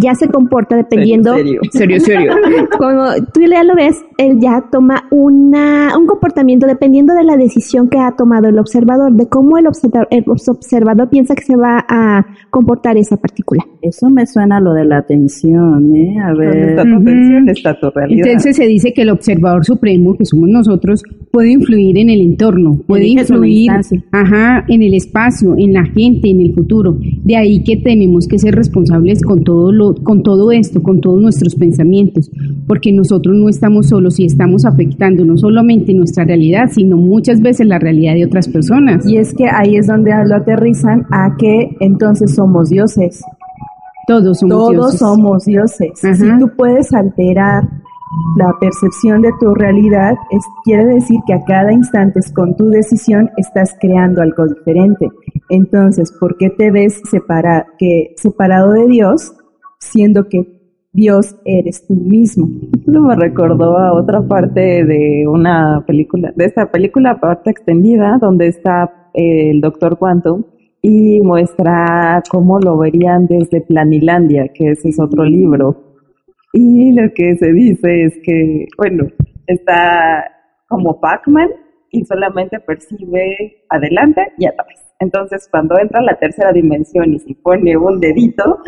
[0.00, 1.34] ya se comporta dependiendo.
[1.34, 2.32] Serio, serio, serio.
[2.78, 7.88] Como tú ya lo ves, él ya toma una, un comportamiento dependiendo de la decisión
[7.88, 11.84] que ha tomado el observador, de cómo el observador, el observador piensa que se va
[11.88, 13.64] a comportar esa partícula.
[13.82, 16.16] Eso me suena a lo de la atención, ¿eh?
[16.20, 16.70] A ver.
[16.70, 18.26] está tu atención, está tu realidad.
[18.26, 22.80] Entonces se dice que el observador supremo, que somos nosotros, puede influir en el entorno,
[22.86, 23.70] puede Eliges influir
[24.12, 26.98] ajá, en el espacio, en la gente, en el futuro.
[27.24, 31.20] De ahí que tenemos que ser responsables con todo lo, con todo esto, con todos
[31.20, 32.30] nuestros pensamientos,
[32.66, 37.66] porque nosotros no estamos solos y estamos afectando no solamente nuestra realidad, sino muchas veces
[37.66, 39.06] la realidad de otras personas.
[39.06, 43.22] Y es que ahí es donde lo aterrizan a que entonces somos dioses.
[44.06, 44.98] Todos somos Todos dioses.
[44.98, 46.04] somos dioses.
[46.04, 46.14] Ajá.
[46.14, 47.68] Si tú puedes alterar
[48.36, 53.30] la percepción de tu realidad, es, quiere decir que a cada instante con tu decisión
[53.36, 55.08] estás creando algo diferente.
[55.48, 59.34] Entonces, ¿por qué te ves separa, que, separado de Dios,
[59.78, 60.46] siendo que
[60.92, 62.48] Dios eres tú mismo?
[62.86, 68.48] Eso me recordó a otra parte de una película, de esta película parte extendida, donde
[68.48, 70.44] está eh, el Doctor Quantum
[70.82, 75.96] y muestra cómo lo verían desde Planilandia, que ese es otro libro.
[76.52, 79.08] Y lo que se dice es que, bueno,
[79.46, 80.24] está
[80.68, 81.50] como Pac-Man
[81.90, 84.84] y solamente percibe adelante y atrás.
[85.00, 88.58] Entonces, cuando entra a la tercera dimensión y se pone un dedito,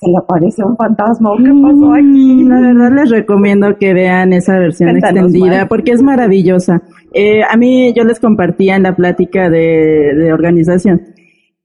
[0.00, 1.32] se le aparece un fantasma.
[1.32, 2.44] ¿o ¿Qué pasó aquí?
[2.44, 6.82] La verdad les recomiendo que vean esa versión Cuéntanos extendida porque es maravillosa.
[7.12, 11.02] Eh, a mí yo les compartía en la plática de, de organización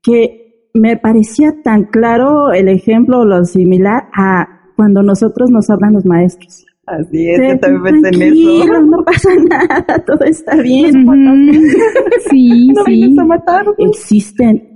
[0.02, 5.94] que me parecía tan claro el ejemplo o lo similar a cuando nosotros nos hablan
[5.94, 6.65] los maestros.
[6.86, 8.82] Así es, Sí, yo también pensé en eso.
[8.82, 11.08] No pasa nada, todo está bien.
[11.08, 11.52] Ujú.
[12.30, 13.15] Sí, No sí.
[13.20, 13.74] a matarme.
[13.78, 14.68] Existen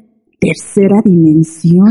[0.43, 1.87] tercera dimensión.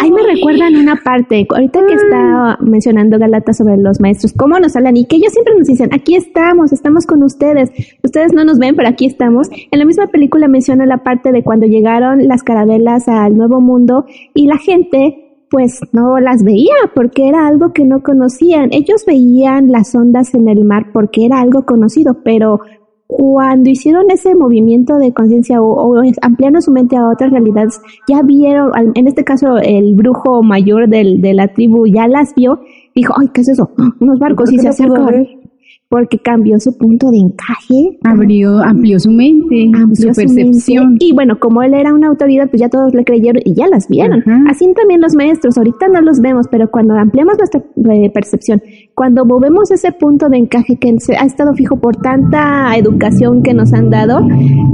[0.00, 4.76] Ahí me recuerdan una parte, ahorita que está mencionando Galata sobre los maestros, cómo nos
[4.76, 7.70] hablan y que ellos siempre nos dicen, aquí estamos, estamos con ustedes,
[8.02, 9.48] ustedes no nos ven, pero aquí estamos.
[9.70, 14.04] En la misma película menciona la parte de cuando llegaron las carabelas al Nuevo Mundo
[14.34, 15.18] y la gente
[15.50, 18.70] pues no las veía porque era algo que no conocían.
[18.72, 22.60] Ellos veían las ondas en el mar porque era algo conocido, pero
[23.06, 28.22] cuando hicieron ese movimiento de conciencia o, o ampliando su mente a otras realidades, ya
[28.22, 32.60] vieron, en este caso el brujo mayor del, de la tribu ya las vio,
[32.94, 33.70] dijo, ay, ¿qué es eso?
[34.00, 35.41] Unos barcos ¿Por y se ver?
[35.92, 37.98] Porque cambió su punto de encaje.
[38.02, 40.42] Abrió, amplió su mente, amplió su su mente.
[40.44, 40.96] percepción.
[40.98, 43.88] Y bueno, como él era una autoridad, pues ya todos le creyeron y ya las
[43.88, 44.20] vieron.
[44.20, 44.42] Ajá.
[44.48, 47.60] Así también los maestros, ahorita no los vemos, pero cuando ampliamos nuestra
[47.92, 48.62] eh, percepción,
[48.94, 53.52] cuando movemos ese punto de encaje que se ha estado fijo por tanta educación que
[53.52, 54.26] nos han dado,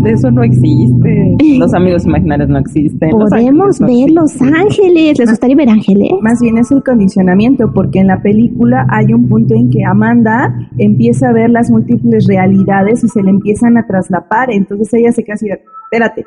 [0.06, 1.36] Eso no existe.
[1.58, 3.10] Los amigos imaginarios no existen.
[3.18, 4.54] los podemos no ver los existen.
[4.54, 5.18] ángeles.
[5.18, 6.10] ¿Les gustaría ver ángeles?
[6.22, 10.54] Más bien es el condicionamiento, porque en la película hay un punto en que Amanda
[10.78, 15.24] empieza a ver las múltiples realidades y se le empiezan a traslapar, entonces ella se
[15.24, 16.26] queda así, espérate,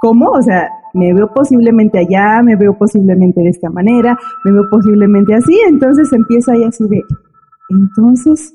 [0.00, 0.30] ¿cómo?
[0.30, 5.34] O sea, me veo posiblemente allá, me veo posiblemente de esta manera, me veo posiblemente
[5.34, 7.02] así, entonces empieza ella así de,
[7.70, 8.54] entonces,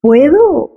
[0.00, 0.72] ¿puedo?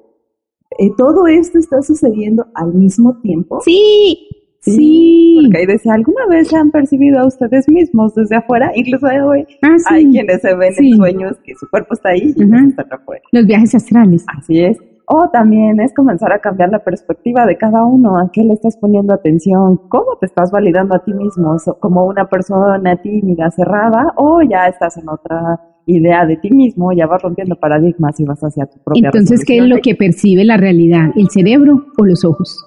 [0.77, 3.59] Eh, ¿Todo esto está sucediendo al mismo tiempo?
[3.61, 4.28] Sí.
[4.61, 8.71] Sí, porque ahí decía, ¿alguna vez se han percibido a ustedes mismos desde afuera?
[8.75, 9.85] Incluso hoy Ah, sí.
[9.89, 10.91] hay quienes se ven Sí.
[10.91, 13.21] en sueños que su cuerpo está ahí y están afuera.
[13.31, 14.25] Los viajes astrales.
[14.37, 14.77] Así es.
[15.11, 18.77] O también es comenzar a cambiar la perspectiva de cada uno, a qué le estás
[18.77, 24.41] poniendo atención, cómo te estás validando a ti mismo, como una persona tímida, cerrada, o
[24.43, 28.67] ya estás en otra idea de ti mismo, ya vas rompiendo paradigmas y vas hacia
[28.67, 31.09] tu propia Entonces, ¿qué es lo que percibe la realidad?
[31.15, 32.63] ¿El cerebro o los ojos?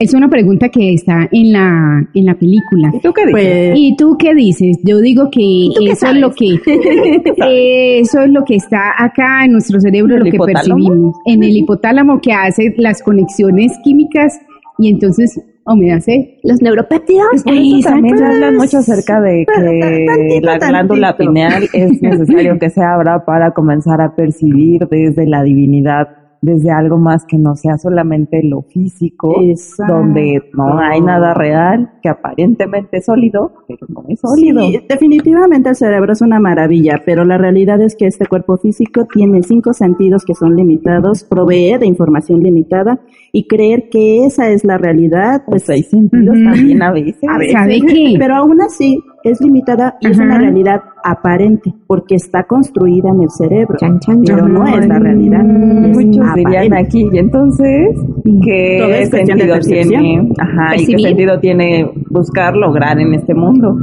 [0.00, 2.88] Es una pregunta que está en la, en la película.
[2.94, 3.32] ¿Y tú qué dices?
[3.32, 4.78] Pues, ¿Y tú qué dices?
[4.84, 6.54] Yo digo que eso es lo que
[8.00, 10.76] eso es lo que está acá en nuestro cerebro, ¿En lo que hipotálamo?
[10.76, 11.16] percibimos.
[11.26, 14.38] En el hipotálamo que hace las conexiones químicas
[14.78, 17.42] y entonces, o me hace Los neuropéptidos.
[17.44, 18.24] También se Exacto.
[18.24, 21.32] habla mucho acerca de que tantito, la glándula tantito.
[21.32, 26.06] pineal es necesario que se abra para comenzar a percibir desde la divinidad,
[26.40, 29.92] desde algo más que no sea solamente lo físico, Exacto.
[29.94, 34.60] donde no hay nada real, que aparentemente es sólido, pero no es sólido.
[34.62, 39.06] Sí, definitivamente el cerebro es una maravilla, pero la realidad es que este cuerpo físico
[39.12, 43.00] tiene cinco sentidos que son limitados, provee de información limitada
[43.32, 47.18] y creer que esa es la realidad, Pues pues seis sentidos también a veces.
[47.28, 48.14] a veces, ¿Sabe qué?
[48.18, 48.98] pero aún así
[49.30, 54.22] es limitada y es una realidad aparente porque está construida en el cerebro, Chan, chan,
[54.24, 54.52] pero chan.
[54.52, 55.40] no es la realidad.
[55.40, 56.78] es Muchos dirían aparente.
[56.78, 60.28] aquí, y entonces, Todo ¿qué es sentido tiene?
[60.38, 63.76] Ajá, ¿y qué sentido tiene buscar lograr en este mundo?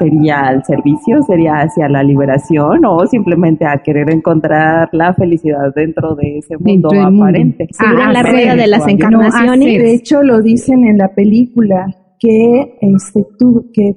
[0.00, 6.14] sería al servicio, sería hacia la liberación o simplemente a querer encontrar la felicidad dentro
[6.14, 7.68] de ese mundo aparente.
[7.78, 9.60] En la rueda de las encarnaciones.
[9.78, 11.86] de hecho, lo dicen en la película
[12.18, 13.94] que este, tú que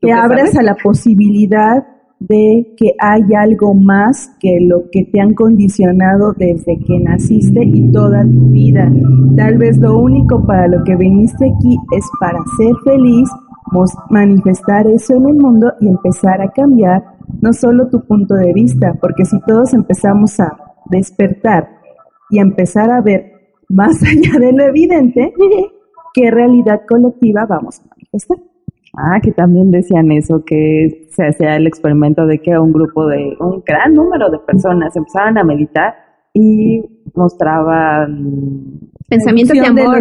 [0.00, 1.84] te abras a la posibilidad
[2.20, 7.90] de que hay algo más que lo que te han condicionado desde que naciste y
[7.92, 8.90] toda tu vida.
[9.36, 13.28] Tal vez lo único para lo que viniste aquí es para ser feliz,
[14.10, 17.02] manifestar eso en el mundo y empezar a cambiar
[17.40, 20.56] no solo tu punto de vista, porque si todos empezamos a
[20.90, 21.68] despertar
[22.30, 23.32] y empezar a ver
[23.68, 25.32] más allá de lo evidente,
[26.14, 28.38] ¿qué realidad colectiva vamos a manifestar?
[28.96, 33.36] Ah, que también decían eso, que se hacía el experimento de que un grupo de,
[33.40, 35.94] un gran número de personas empezaban a meditar
[36.32, 36.82] y
[37.14, 39.98] mostraban pensamientos de amor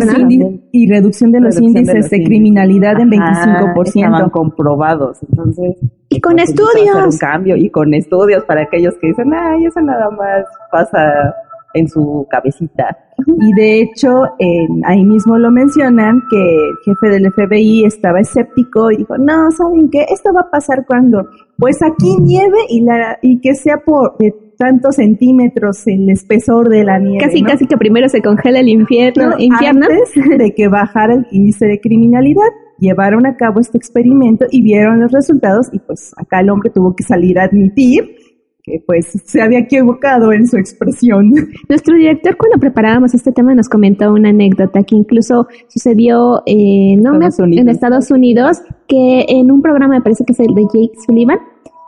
[0.71, 3.87] y reducción de los índices de, criminalidad en 25%.
[3.87, 5.77] Estaban comprobados, entonces.
[6.09, 7.13] Y con estudios.
[7.13, 11.35] un cambio y con estudios para aquellos que dicen, ay, eso nada más pasa
[11.73, 12.97] en su cabecita.
[13.39, 14.09] Y de hecho,
[14.85, 19.89] ahí mismo lo mencionan que el jefe del FBI estaba escéptico y dijo, no, ¿saben
[19.89, 20.05] qué?
[20.09, 21.25] Esto va a pasar cuando,
[21.57, 26.83] pues aquí nieve y, la, y que sea por de tantos centímetros el espesor de
[26.83, 27.23] la nieve.
[27.23, 29.87] Casi, casi que primero se congela el infierno, infierno.
[29.89, 32.49] Antes de que bajara el índice de criminalidad,
[32.79, 36.95] llevaron a cabo este experimento y vieron los resultados y pues acá el hombre tuvo
[36.95, 38.15] que salir a admitir
[38.63, 41.33] que pues se había equivocado en su expresión.
[41.69, 47.13] Nuestro director cuando preparábamos este tema nos comentó una anécdota que incluso sucedió eh, no
[47.15, 51.39] en Estados Unidos, que en un programa me parece que es el de Jake Sullivan,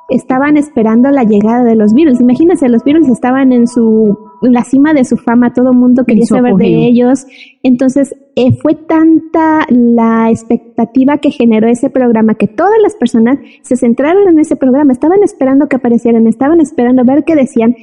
[0.10, 2.20] estaban esperando la llegada de los Beatles.
[2.20, 6.26] Imagínense, los Beatles estaban en su la cima de su fama, todo el mundo quería
[6.26, 7.26] saber de ellos.
[7.64, 13.76] Entonces, eh, fue tanta la expectativa que generó ese programa que todas las personas se
[13.76, 17.76] centraron en ese programa, estaban esperando que aparecieran, estaban esperando ver qué decían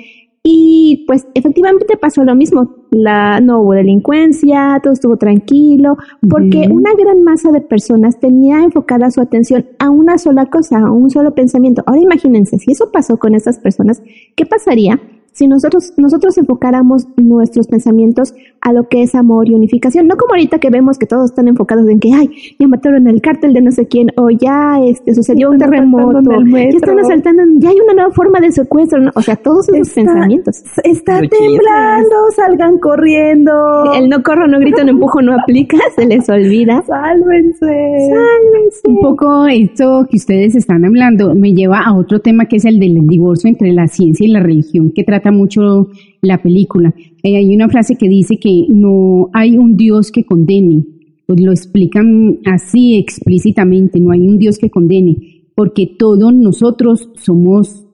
[0.45, 2.75] y pues efectivamente pasó lo mismo.
[2.91, 5.97] La, no hubo delincuencia, todo estuvo tranquilo,
[6.29, 10.91] porque una gran masa de personas tenía enfocada su atención a una sola cosa, a
[10.91, 11.83] un solo pensamiento.
[11.87, 14.03] Ahora imagínense, si eso pasó con esas personas,
[14.35, 15.01] ¿qué pasaría
[15.33, 20.35] si nosotros, nosotros enfocáramos nuestros pensamientos a lo que es amor y unificación, no como
[20.35, 23.61] ahorita que vemos que todos están enfocados en que, ay, ya mataron el cártel de
[23.61, 27.95] no sé quién, o ya este, sucedió un terremoto, ya están asaltando, ya hay una
[27.95, 30.63] nueva forma de secuestro, o sea, todos esos pensamientos.
[30.85, 33.53] Está temblando, salgan corriendo.
[33.95, 36.83] El no corro, no grito, no empujo, no aplica, se les olvida.
[36.83, 37.59] Sálvense.
[37.61, 38.81] Sálvense.
[38.85, 42.79] Un poco esto que ustedes están hablando me lleva a otro tema que es el
[42.79, 45.89] del divorcio entre la ciencia y la religión que trata mucho
[46.23, 46.95] la película.
[47.23, 50.87] Eh, hay una frase que dice que no hay un Dios que condene.
[51.27, 55.16] Pues lo explican así explícitamente, no hay un Dios que condene,
[55.55, 57.87] porque todos nosotros somos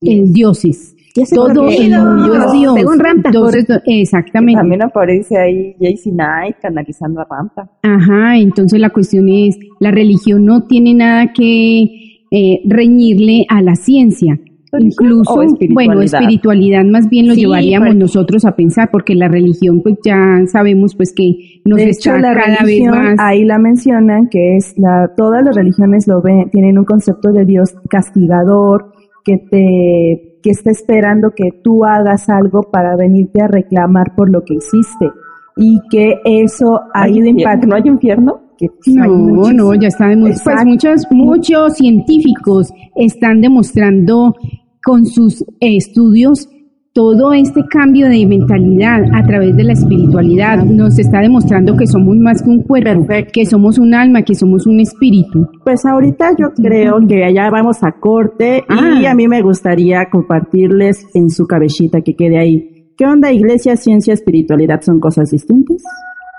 [0.00, 0.96] el dioses.
[1.34, 2.76] Todo el mundo es Dios.
[3.24, 4.60] Entonces, exactamente.
[4.60, 7.70] También aparece ahí JC Knight canalizando a Rampa.
[7.82, 13.74] Ajá, entonces la cuestión es, la religión no tiene nada que eh, reñirle a la
[13.74, 14.38] ciencia.
[14.78, 20.16] Incluso, bueno, espiritualidad más bien lo llevaríamos nosotros a pensar, porque la religión, pues ya
[20.46, 23.14] sabemos, pues que nos de hecho, la cada religión, vez más.
[23.18, 27.44] Ahí la mencionan, que es la, todas las religiones lo ven, tienen un concepto de
[27.44, 28.92] Dios castigador,
[29.24, 34.44] que te, que está esperando que tú hagas algo para venirte a reclamar por lo
[34.44, 35.10] que hiciste.
[35.56, 37.66] Y que eso ha ido impacto.
[37.66, 38.40] ¿No hay infierno?
[38.86, 40.58] no, no, ya está demostrado.
[40.58, 44.34] Pues muchos, muchos científicos están demostrando
[44.82, 46.48] con sus estudios
[46.92, 52.16] todo este cambio de mentalidad a través de la espiritualidad nos está demostrando que somos
[52.16, 55.48] más que un cuerpo, que somos un alma, que somos un espíritu.
[55.64, 59.12] Pues ahorita yo creo que allá vamos a corte y ah.
[59.12, 62.94] a mí me gustaría compartirles en su cabecita que quede ahí.
[62.96, 65.82] ¿Qué onda iglesia, ciencia, espiritualidad son cosas distintas?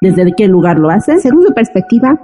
[0.02, 1.20] ¿Desde qué lugar lo hacen?
[1.22, 2.20] Según su perspectiva,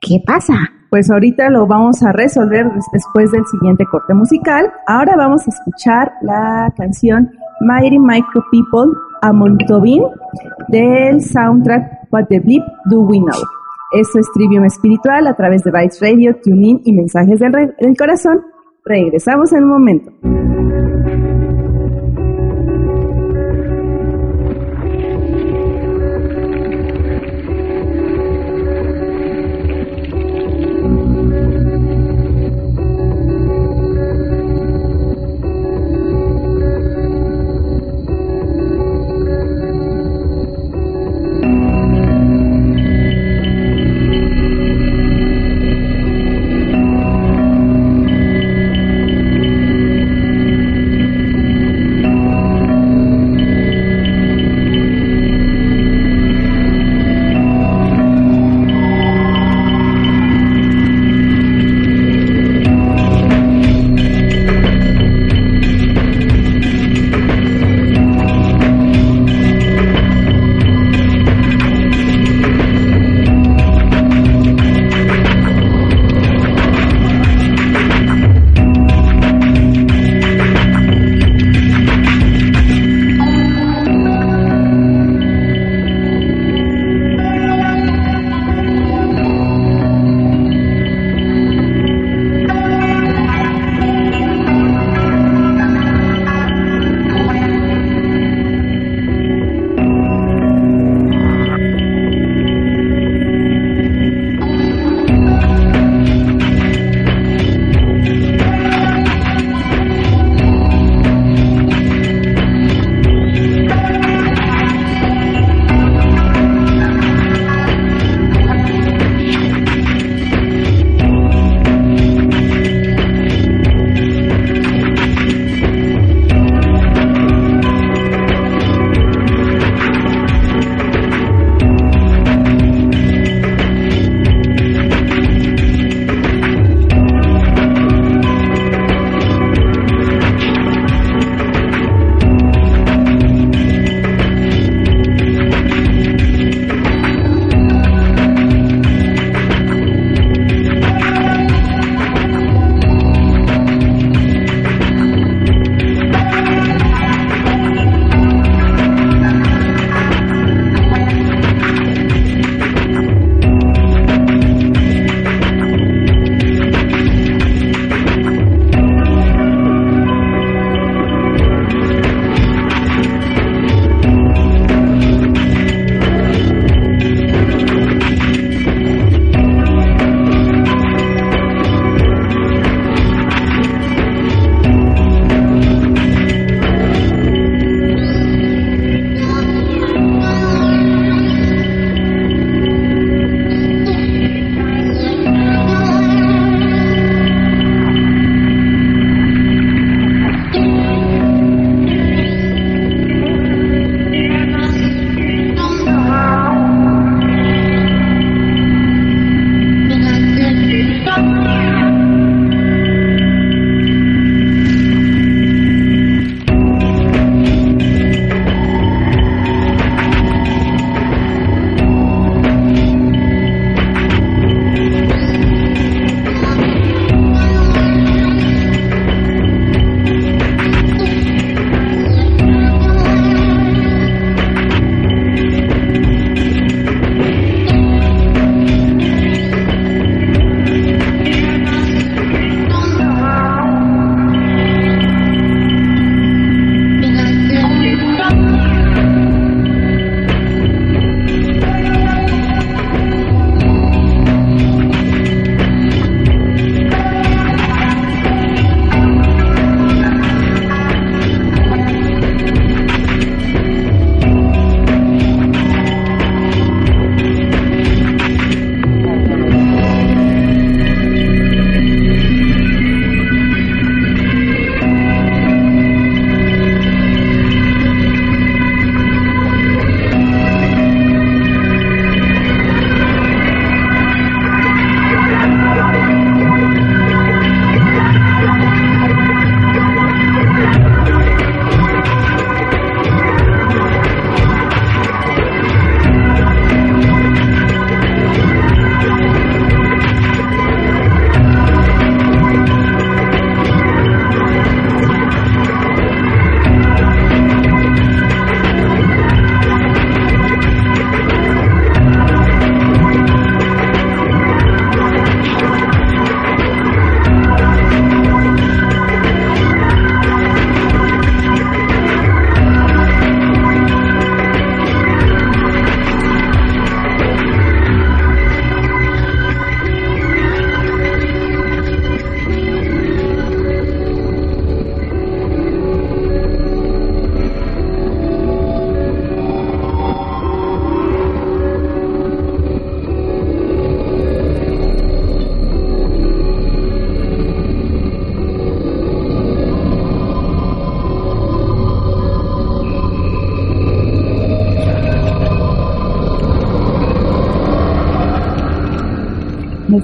[0.00, 0.54] ¿qué pasa?
[0.94, 4.72] Pues ahorita lo vamos a resolver después del siguiente corte musical.
[4.86, 7.32] Ahora vamos a escuchar la canción
[7.62, 10.04] Mighty Micro People a Montobin
[10.68, 13.42] del soundtrack What the Bleep Do We Know.
[13.90, 18.42] Esto es Trivium Espiritual a través de Vice Radio, TuneIn y Mensajes del, del Corazón.
[18.84, 20.12] Regresamos en un momento.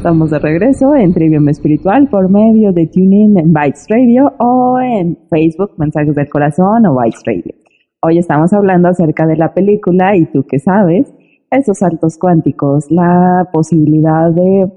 [0.00, 5.18] Estamos de regreso en Trivium Espiritual por medio de TuneIn en Bytes Radio o en
[5.28, 7.54] Facebook, Mensajes del Corazón o Bytes Radio.
[8.00, 11.12] Hoy estamos hablando acerca de la película y tú qué sabes,
[11.50, 14.72] esos saltos cuánticos, la posibilidad de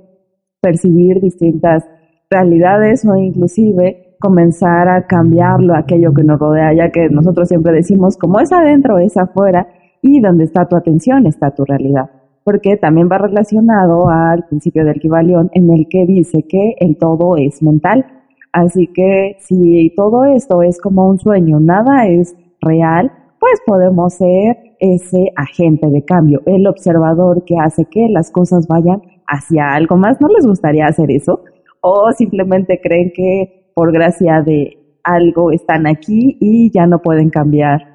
[0.60, 1.86] percibir distintas
[2.30, 8.18] realidades o inclusive comenzar a cambiarlo, aquello que nos rodea, ya que nosotros siempre decimos,
[8.18, 9.68] como es adentro, es afuera,
[10.02, 12.10] y donde está tu atención está tu realidad
[12.44, 17.38] porque también va relacionado al principio del Kibalión en el que dice que el todo
[17.38, 18.06] es mental.
[18.52, 24.76] Así que si todo esto es como un sueño, nada es real, pues podemos ser
[24.80, 30.20] ese agente de cambio, el observador que hace que las cosas vayan hacia algo más.
[30.22, 31.42] ¿No les gustaría hacer eso?
[31.82, 37.93] ¿O simplemente creen que por gracia de algo están aquí y ya no pueden cambiar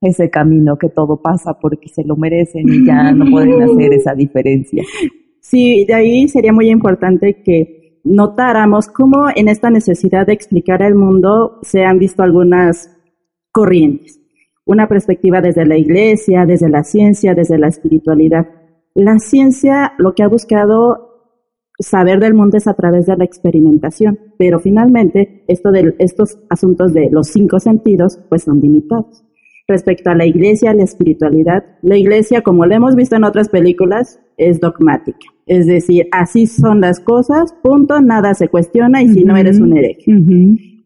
[0.00, 4.14] ese camino que todo pasa porque se lo merecen y ya no pueden hacer esa
[4.14, 4.82] diferencia.
[5.40, 10.94] Sí, de ahí sería muy importante que notáramos cómo en esta necesidad de explicar el
[10.94, 12.96] mundo se han visto algunas
[13.50, 14.20] corrientes.
[14.64, 18.46] Una perspectiva desde la iglesia, desde la ciencia, desde la espiritualidad.
[18.94, 21.06] La ciencia lo que ha buscado
[21.78, 26.92] saber del mundo es a través de la experimentación, pero finalmente esto de estos asuntos
[26.92, 29.27] de los cinco sentidos pues son limitados
[29.68, 31.62] respecto a la iglesia, la espiritualidad.
[31.82, 35.26] La iglesia, como lo hemos visto en otras películas, es dogmática.
[35.46, 39.76] Es decir, así son las cosas, punto, nada se cuestiona y si no eres un
[39.76, 40.10] hereje.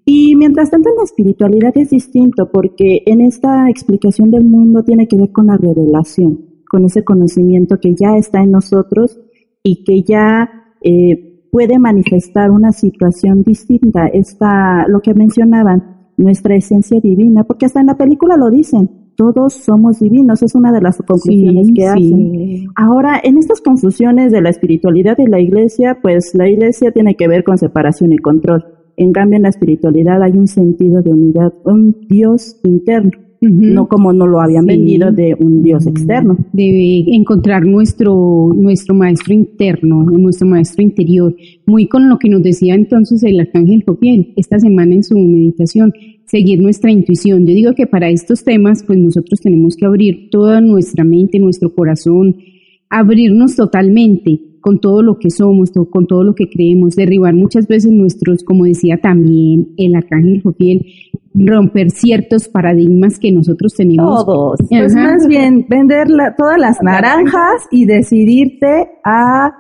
[0.05, 5.07] Y mientras tanto en la espiritualidad es distinto porque en esta explicación del mundo tiene
[5.07, 9.21] que ver con la revelación, con ese conocimiento que ya está en nosotros
[9.63, 10.51] y que ya
[10.83, 14.09] eh, puede manifestar una situación distinta.
[14.09, 19.55] Esta, lo que mencionaban, nuestra esencia divina, porque hasta en la película lo dicen, todos
[19.55, 22.67] somos divinos, es una de las conclusiones que hacen.
[22.77, 27.29] Ahora, en estas confusiones de la espiritualidad y la iglesia, pues la iglesia tiene que
[27.29, 28.65] ver con separación y control.
[28.97, 34.13] En cambio, en la espiritualidad hay un sentido de unidad, un Dios interno no como
[34.13, 36.37] no lo habían vendido de un Dios externo.
[36.53, 41.35] Debe encontrar nuestro, nuestro maestro interno, nuestro maestro interior,
[41.67, 45.93] muy con lo que nos decía entonces el arcángel Jofiel esta semana en su meditación,
[46.25, 47.47] seguir nuestra intuición.
[47.47, 51.75] Yo digo que para estos temas, pues nosotros tenemos que abrir toda nuestra mente, nuestro
[51.75, 52.37] corazón,
[52.89, 57.93] abrirnos totalmente con todo lo que somos, con todo lo que creemos, derribar muchas veces
[57.93, 60.87] nuestros, como decía también el arcángel Jofiel,
[61.35, 64.25] romper ciertos paradigmas que nosotros tenemos.
[64.25, 64.61] Todos.
[64.71, 66.07] Pues más bien vender
[66.39, 69.53] todas las naranjas y decidirte a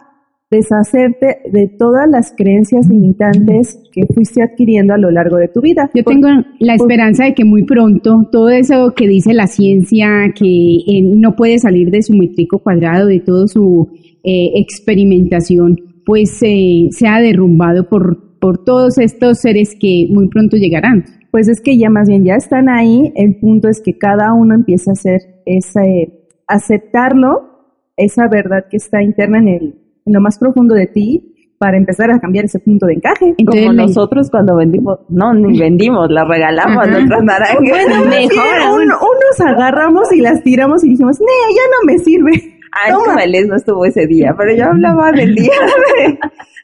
[0.53, 5.91] deshacerte de todas las creencias limitantes que fuiste adquiriendo a lo largo de tu vida.
[5.95, 6.29] Yo tengo
[6.61, 11.35] la esperanza de que muy pronto todo eso que dice la ciencia, que eh, no
[11.35, 13.89] puede salir de su métrico cuadrado, de toda su
[14.25, 21.05] eh, experimentación, pues eh, sea derrumbado por, por todos estos seres que muy pronto llegarán
[21.33, 24.55] pues es que ya más bien ya están ahí, el punto es que cada uno
[24.55, 30.39] empieza a hacer ese, aceptarlo, esa verdad que está interna en, el, en lo más
[30.39, 33.35] profundo de ti, para empezar a cambiar ese punto de encaje.
[33.47, 37.59] Como nosotros cuando vendimos, no, ni vendimos, las regalamos a nuestras naranjas.
[37.61, 42.59] Bueno, mejor unos agarramos y las tiramos y dijimos, no, ya no me sirve.
[42.73, 45.53] Ay, no, no estuvo ese día, pero yo hablaba del día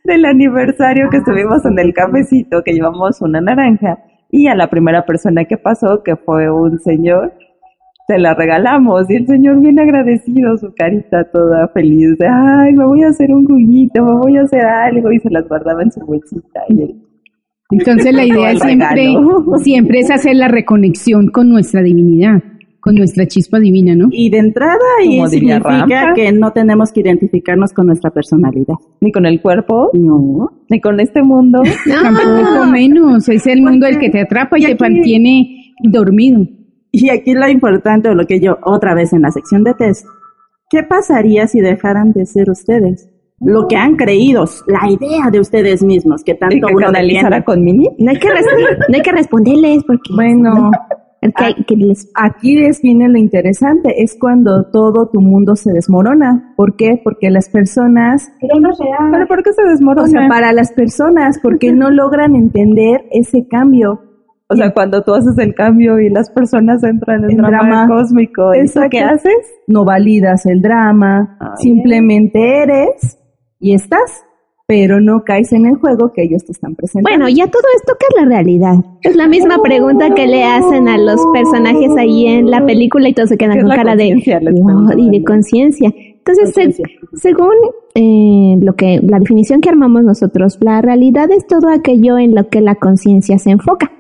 [0.04, 3.98] del aniversario que estuvimos en el cafecito, que llevamos una naranja
[4.30, 7.34] y a la primera persona que pasó, que fue un señor,
[8.06, 12.86] se la regalamos y el señor bien agradecido, su carita toda feliz, de, ay, me
[12.86, 15.92] voy a hacer un juguito, me voy a hacer algo y se las guardaba en
[15.92, 16.96] su bolsita y
[17.70, 19.14] Entonces la idea siempre,
[19.62, 22.42] siempre es hacer la reconexión con nuestra divinidad
[22.81, 24.09] con nuestra chispa divina, ¿no?
[24.11, 28.74] Y de entrada y significa que no tenemos que identificarnos con nuestra personalidad.
[29.01, 29.91] Ni con el cuerpo.
[29.95, 30.51] No.
[30.68, 31.62] Ni con este mundo.
[31.87, 32.03] No.
[32.03, 33.29] Tampoco menos.
[33.29, 36.47] Es el mundo el que te atrapa y, te mantiene dormido.
[36.91, 40.07] Y aquí lo importante, o lo que yo otra vez en la sección de test,
[40.70, 43.09] ¿qué pasaría si dejaran de ser ustedes?
[43.41, 46.89] Lo que han creído, la idea de ustedes mismos, que tanto que uno
[47.45, 47.89] con Mini.
[47.99, 50.12] No hay que, no hay que responderles porque...
[50.14, 50.70] Bueno,
[51.34, 51.50] Ah,
[52.14, 56.54] aquí es viene lo interesante, es cuando todo tu mundo se desmorona.
[56.56, 57.00] ¿Por qué?
[57.02, 58.30] Porque las personas...
[58.40, 58.70] Pero no.
[59.10, 60.04] ¿Pero por qué se desmorona?
[60.04, 64.00] O sea, para las personas, porque no logran entender ese cambio.
[64.50, 68.80] O sea, cuando tú haces el cambio y las personas entran en, drama, cósmico, ¿eso
[68.90, 69.34] qué haces?
[69.66, 73.18] No validas el drama, simplemente eres
[73.60, 74.24] y estás
[74.68, 77.08] pero no caes en el juego que ellos te están presentando.
[77.08, 78.74] Bueno, ya todo esto que es la realidad.
[79.02, 83.14] Es la misma pregunta que le hacen a los personajes ahí en la película y
[83.14, 84.08] todos se quedan con cara de
[84.98, 85.90] y de conciencia.
[86.18, 86.82] Entonces, se-
[87.14, 87.54] según
[87.94, 92.50] eh, lo que la definición que armamos nosotros, la realidad es todo aquello en lo
[92.50, 93.90] que la conciencia se enfoca.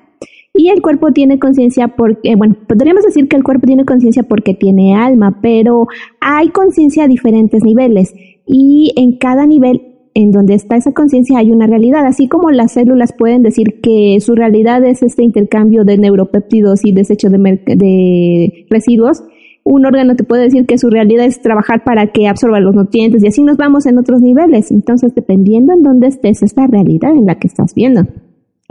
[0.52, 4.52] Y el cuerpo tiene conciencia porque, bueno, podríamos decir que el cuerpo tiene conciencia porque
[4.52, 5.86] tiene alma, pero
[6.20, 8.12] hay conciencia a diferentes niveles
[8.44, 12.72] y en cada nivel en donde está esa conciencia hay una realidad, así como las
[12.72, 19.22] células pueden decir que su realidad es este intercambio de neuropéptidos y desecho de, residuos,
[19.62, 23.22] un órgano te puede decir que su realidad es trabajar para que absorba los nutrientes
[23.22, 24.72] y así nos vamos en otros niveles.
[24.72, 28.00] Entonces, dependiendo en dónde estés, es la realidad en la que estás viendo.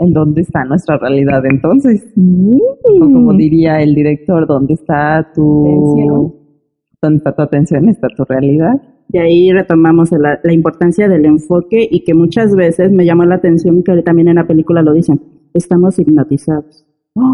[0.00, 2.12] ¿En dónde está nuestra realidad entonces?
[2.14, 2.58] Mm.
[3.00, 5.64] O como diría el director, ¿dónde está tu...
[5.64, 6.34] Atención.
[7.00, 7.88] ¿Dónde está tu atención?
[7.88, 8.97] ¿Está tu realidad?
[9.12, 13.36] Y ahí retomamos la, la importancia del enfoque y que muchas veces me llamó la
[13.36, 15.20] atención que también en la película lo dicen,
[15.54, 16.84] estamos hipnotizados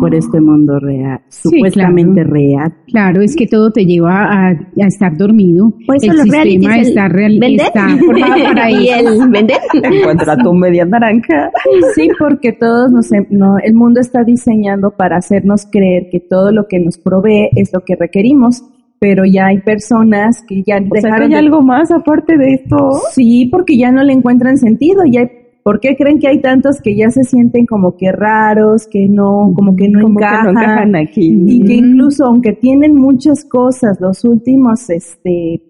[0.00, 2.30] por este mundo real, Sí, supuestamente claro.
[2.32, 2.74] real.
[2.86, 5.74] Claro, es que todo te lleva a, a estar dormido.
[5.86, 9.58] Por eso el sistema el está, real, vender está formado para y el vender.
[9.82, 11.50] Encuentra tu media naranja.
[11.94, 16.50] Sí, porque todos nos, em- no, el mundo está diseñando para hacernos creer que todo
[16.50, 18.62] lo que nos provee es lo que requerimos,
[19.06, 22.38] pero ya hay personas que ya O sea, que dejaron hay de- algo más aparte
[22.38, 22.76] de esto.
[23.12, 25.02] Sí, porque ya no le encuentran sentido.
[25.04, 25.30] Ya hay-
[25.62, 29.52] ¿Por qué creen que hay tantos que ya se sienten como que raros, que no,
[29.54, 30.44] como que no Como que encajan?
[30.54, 31.44] no encajan aquí.
[31.46, 35.60] Y que incluso aunque tienen muchas cosas, los últimos este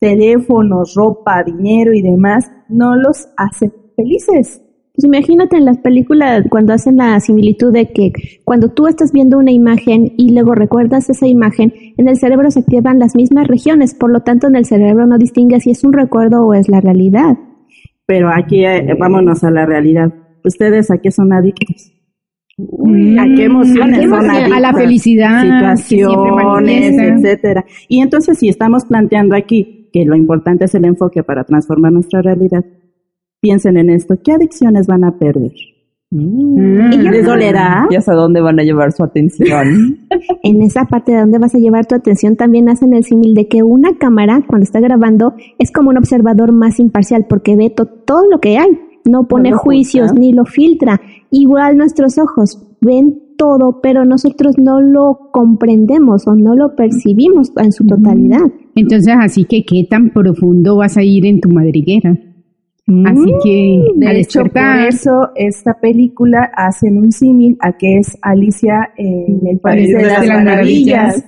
[0.00, 4.62] teléfonos, ropa, dinero y demás, no los hace felices.
[4.94, 8.12] Pues imagínate en las películas cuando hacen la similitud de que
[8.44, 12.60] cuando tú estás viendo una imagen y luego recuerdas esa imagen, en el cerebro se
[12.60, 15.92] activan las mismas regiones, por lo tanto en el cerebro no distingue si es un
[15.92, 17.36] recuerdo o es la realidad.
[18.06, 20.12] Pero aquí eh, vámonos a la realidad.
[20.44, 21.92] ¿Ustedes a qué son adictos?
[22.58, 24.30] ¿A qué emociones ¿A qué son emoción?
[24.30, 24.56] adictos?
[24.56, 27.64] A la felicidad situaciones, etcétera.
[27.88, 32.22] Y entonces si estamos planteando aquí que lo importante es el enfoque para transformar nuestra
[32.22, 32.64] realidad,
[33.40, 35.52] piensen en esto, ¿qué adicciones van a perder?
[36.12, 36.92] Mm.
[36.92, 37.86] Y ¿Les dolerá?
[37.88, 39.98] ¿Y hasta dónde van a llevar su atención?
[40.42, 43.46] En esa parte de donde vas a llevar tu atención también hacen el símil de
[43.46, 47.86] que una cámara cuando está grabando es como un observador más imparcial porque ve to-
[47.86, 48.68] todo lo que hay,
[49.08, 51.00] no pone juicios ni lo filtra.
[51.30, 57.72] Igual nuestros ojos ven todo, pero nosotros no lo comprendemos o no lo percibimos en
[57.72, 58.40] su totalidad.
[58.74, 62.18] Entonces, así que qué tan profundo vas a ir en tu madriguera.
[63.06, 68.18] Así que a De hecho, por eso esta película hacen un símil a que es
[68.22, 71.24] Alicia en el País de, las, Maravillas.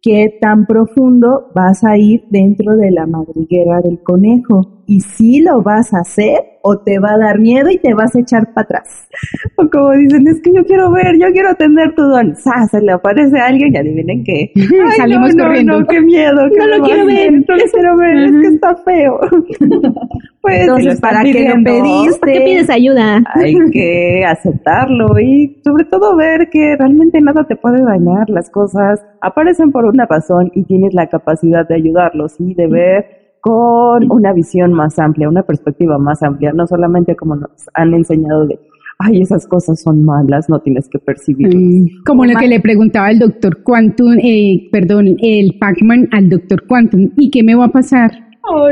[0.00, 4.71] ¿Qué tan profundo vas a ir dentro de la madriguera del conejo?
[4.92, 8.14] ¿Y si lo vas a hacer o te va a dar miedo y te vas
[8.14, 9.08] a echar para atrás?
[9.56, 12.34] O como dicen, es que yo quiero ver, yo quiero atender tu don.
[12.36, 12.66] ¡Sa!
[12.70, 14.50] Se le aparece a alguien y adivinen qué.
[14.56, 15.72] Ay, Salimos no, corriendo.
[15.72, 16.36] No, no, qué miedo.
[16.50, 17.32] ¿qué No lo quiero ver.
[17.32, 19.20] No lo quiero ver, es que está feo.
[20.42, 22.18] pues, Entonces, ¿para qué lo pediste?
[22.18, 23.22] ¿Por qué pides ayuda?
[23.34, 28.28] Hay que aceptarlo y sobre todo ver que realmente nada te puede dañar.
[28.28, 33.21] Las cosas aparecen por una razón y tienes la capacidad de ayudarlos y de ver
[33.42, 38.46] con una visión más amplia, una perspectiva más amplia, no solamente como nos han enseñado
[38.46, 38.56] de,
[39.00, 41.90] ay, esas cosas son malas, no tienes que percibirlas.
[42.06, 47.10] Como lo que le preguntaba el doctor Quantum, eh, perdón, el Pac-Man al doctor Quantum.
[47.16, 48.12] ¿Y qué me va a pasar?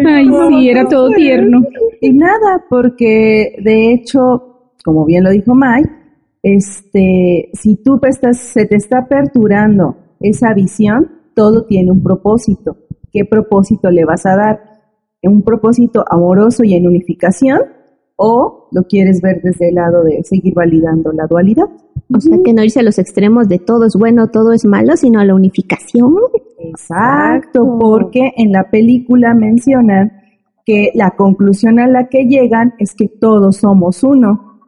[0.07, 1.67] Ay, sí, era todo tierno.
[2.01, 5.91] Y nada, porque de hecho, como bien lo dijo Mike,
[6.45, 12.77] este, si tú estás, se te está aperturando esa visión, todo tiene un propósito.
[13.13, 14.61] ¿Qué propósito le vas a dar?
[15.23, 17.61] ¿Un propósito amoroso y en unificación?
[18.17, 21.67] ¿O lo quieres ver desde el lado de seguir validando la dualidad?
[22.13, 24.97] O sea, que no irse a los extremos de todo es bueno, todo es malo,
[24.97, 26.15] sino a la unificación.
[26.59, 30.13] Exacto, porque en la película mencionan
[30.67, 34.59] que la conclusión a la que llegan es que todos somos uno.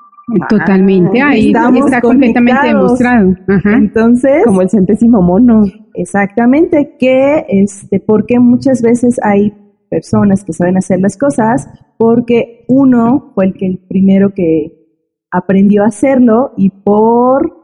[0.48, 1.20] Totalmente.
[1.20, 3.34] Ahí Estamos está completamente demostrado.
[3.48, 3.76] Ajá.
[3.76, 5.64] Entonces, Como el centésimo mono.
[5.94, 9.52] Exactamente que este, porque muchas veces hay
[9.90, 11.68] personas que saben hacer las cosas
[11.98, 14.98] porque uno fue el que el primero que
[15.30, 17.62] aprendió a hacerlo y por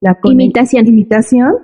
[0.00, 0.86] la Imitación.
[0.86, 1.54] imitación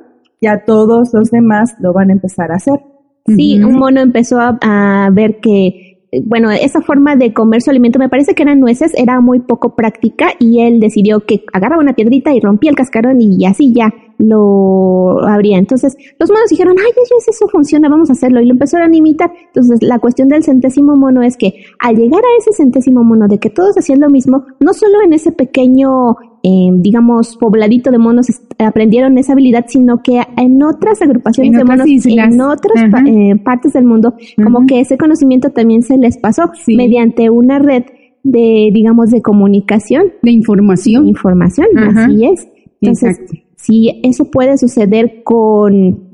[0.40, 2.80] ya todos los demás lo van a empezar a hacer.
[3.26, 5.87] Sí, un mono empezó a, a ver que,
[6.24, 9.76] bueno, esa forma de comer su alimento, me parece que eran nueces, era muy poco
[9.76, 13.92] práctica y él decidió que agarraba una piedrita y rompía el cascarón y así ya
[14.18, 15.58] lo abría.
[15.58, 18.40] Entonces, los monos dijeron, ay, eso, eso funciona, vamos a hacerlo.
[18.40, 19.30] Y lo empezaron a imitar.
[19.46, 23.38] Entonces, la cuestión del centésimo mono es que al llegar a ese centésimo mono de
[23.38, 28.26] que todos hacían lo mismo, no solo en ese pequeño eh, digamos, pobladito de monos
[28.58, 33.84] aprendieron esa habilidad, sino que en otras agrupaciones de monos, en otras eh, partes del
[33.84, 37.84] mundo, como que ese conocimiento también se les pasó mediante una red
[38.22, 40.12] de, digamos, de comunicación.
[40.22, 41.06] De información.
[41.06, 42.48] información, así es.
[42.80, 43.18] Entonces,
[43.56, 46.07] si eso puede suceder con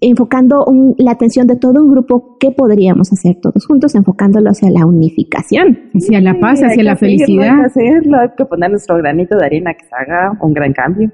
[0.00, 0.64] enfocando
[0.98, 3.94] la atención de todo un grupo, ¿qué podríamos hacer todos juntos?
[3.94, 5.78] Enfocándolo hacia la unificación.
[5.94, 7.54] Hacia la paz, hacia la felicidad.
[7.54, 10.72] Hay que hacerlo, hay que poner nuestro granito de arena que se haga un gran
[10.72, 11.10] cambio.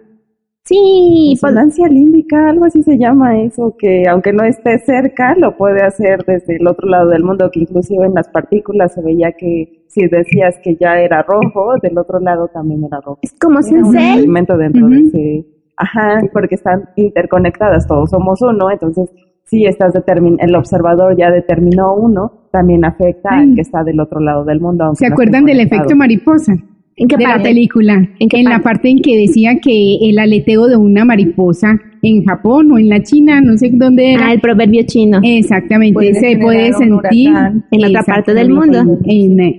[0.65, 5.83] Sí, resonancia límbica, algo así se llama eso, que aunque no esté cerca, lo puede
[5.83, 9.85] hacer desde el otro lado del mundo, que inclusive en las partículas se veía que
[9.89, 13.19] si decías que ya era rojo, del otro lado también era rojo.
[13.23, 15.47] Es como si un elemento dentro de ese
[15.83, 19.11] Ajá, porque están interconectadas, todos somos uno, entonces
[19.45, 24.21] si estás determin el observador ya determinó uno, también afecta al que está del otro
[24.21, 24.93] lado del mundo.
[24.95, 26.55] ¿Se acuerdan del efecto mariposa?
[26.97, 30.77] ¿En qué de la película, en, la parte en que decía que el aleteo de
[30.77, 34.29] una mariposa en Japón o en la China, no sé dónde era.
[34.29, 35.19] Ah, el proverbio chino.
[35.23, 37.31] Exactamente, se puede sentir
[37.71, 38.99] en otra parte del mundo.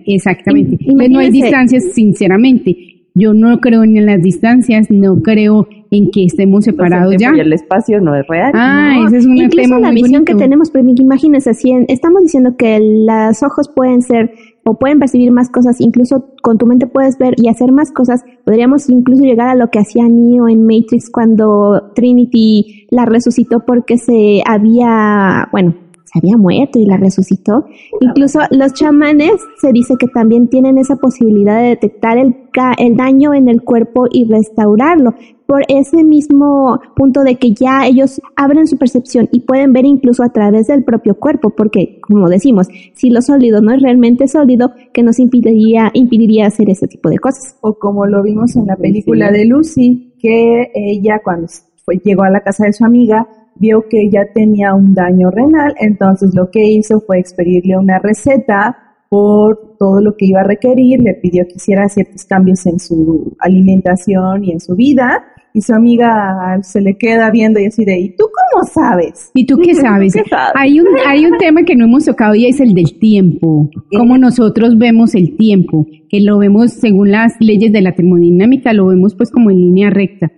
[0.06, 0.78] exactamente.
[0.96, 2.93] Pues no hay distancias, sinceramente.
[3.16, 7.32] Yo no creo en las distancias, no creo en que estemos separados ya.
[7.36, 8.52] Y el espacio no es real.
[8.56, 12.80] Ah, ese es un Incluso la visión que tenemos, pero imagínense, así, estamos diciendo que
[12.80, 14.32] los ojos pueden ser
[14.66, 18.24] o pueden percibir más cosas, incluso con tu mente puedes ver y hacer más cosas.
[18.46, 23.98] Podríamos incluso llegar a lo que hacía Neo en Matrix cuando Trinity la resucitó porque
[23.98, 25.76] se había, bueno,
[26.14, 27.66] había muerto y la resucitó.
[28.00, 32.36] Incluso los chamanes se dice que también tienen esa posibilidad de detectar el,
[32.78, 35.16] el daño en el cuerpo y restaurarlo.
[35.46, 40.24] Por ese mismo punto de que ya ellos abren su percepción y pueden ver incluso
[40.24, 44.72] a través del propio cuerpo, porque como decimos, si lo sólido no es realmente sólido,
[44.94, 47.58] que nos impediría, impediría hacer ese tipo de cosas.
[47.62, 51.48] O como lo vimos en la película de Lucy, que ella cuando
[51.84, 55.74] fue, llegó a la casa de su amiga, vio que ella tenía un daño renal,
[55.80, 58.78] entonces lo que hizo fue expedirle una receta
[59.10, 63.36] por todo lo que iba a requerir, le pidió que hiciera ciertos cambios en su
[63.40, 65.24] alimentación y en su vida,
[65.54, 69.30] y su amiga se le queda viendo y así de, ¿y tú cómo sabes?
[69.36, 70.16] ¿Y tú qué sabes?
[70.56, 74.18] Hay, un, hay un tema que no hemos tocado y es el del tiempo, cómo
[74.18, 79.14] nosotros vemos el tiempo, que lo vemos según las leyes de la termodinámica, lo vemos
[79.16, 80.32] pues como en línea recta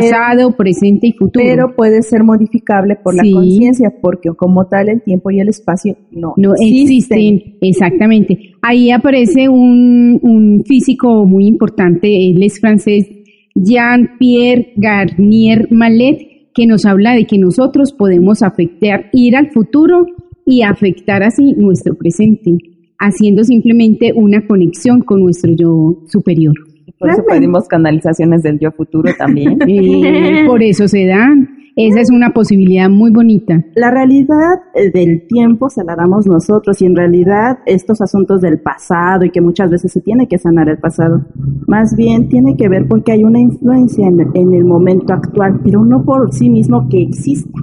[0.00, 1.44] pasado, presente y futuro.
[1.44, 5.96] Pero puede ser modificable por la conciencia, porque como tal el tiempo y el espacio
[6.10, 7.56] no, no existen.
[7.60, 8.38] Exactamente.
[8.62, 13.06] Ahí aparece un, un físico muy importante, él es francés,
[13.54, 20.06] Jean-Pierre Garnier Mallet, que nos habla de que nosotros podemos afectar, ir al futuro
[20.46, 22.56] y afectar así nuestro presente,
[22.98, 26.54] haciendo simplemente una conexión con nuestro yo superior.
[27.02, 29.58] Por eso pedimos canalizaciones del yo futuro también.
[30.46, 31.58] por eso se dan.
[31.74, 33.64] Esa es una posibilidad muy bonita.
[33.74, 38.60] La realidad eh, del tiempo se la damos nosotros y en realidad estos asuntos del
[38.60, 41.24] pasado y que muchas veces se tiene que sanar el pasado,
[41.66, 45.82] más bien tiene que ver porque hay una influencia en, en el momento actual, pero
[45.82, 47.58] no por sí mismo que exista,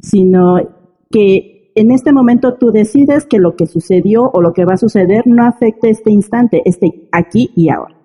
[0.00, 0.58] sino
[1.10, 4.78] que en este momento tú decides que lo que sucedió o lo que va a
[4.78, 7.97] suceder no afecte este instante, este aquí y ahora.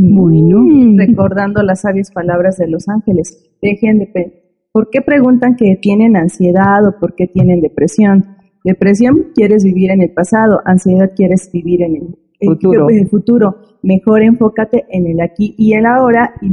[0.00, 0.64] Bueno,
[0.96, 4.32] recordando las sabias palabras de los ángeles, dejen de
[4.70, 8.36] ¿por qué preguntan que tienen ansiedad o por qué tienen depresión?
[8.62, 12.88] Depresión quieres vivir en el pasado, ansiedad quieres vivir en el futuro.
[12.88, 13.56] En el futuro.
[13.82, 16.52] Mejor enfócate en el aquí y el ahora y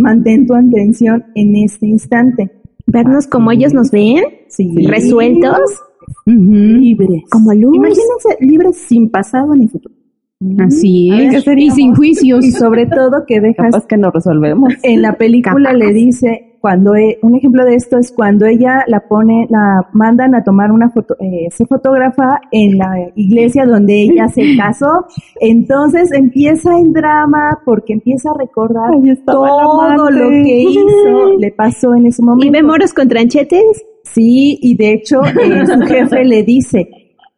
[0.00, 2.52] mantén tu atención en este instante.
[2.86, 4.22] Vernos como ellos nos ven,
[4.86, 5.82] resueltos,
[6.26, 7.22] libres.
[7.28, 7.74] Como luz.
[7.74, 10.03] Imagínense libres sin pasado ni futuro.
[10.58, 12.44] Así es, y sin juicios.
[12.44, 14.74] Y sobre todo que dejas que no resolvemos.
[14.82, 19.00] En la película le dice, cuando e, un ejemplo de esto es cuando ella la
[19.00, 24.28] pone, la mandan a tomar una foto, eh, se fotógrafa en la iglesia donde ella
[24.28, 25.06] se casó,
[25.40, 28.90] entonces empieza en drama porque empieza a recordar
[29.26, 32.46] todo lo que hizo, le pasó en ese momento.
[32.46, 33.84] ¿Y ve moros con tranchetes?
[34.02, 36.88] Sí, y de hecho eh, su jefe le dice,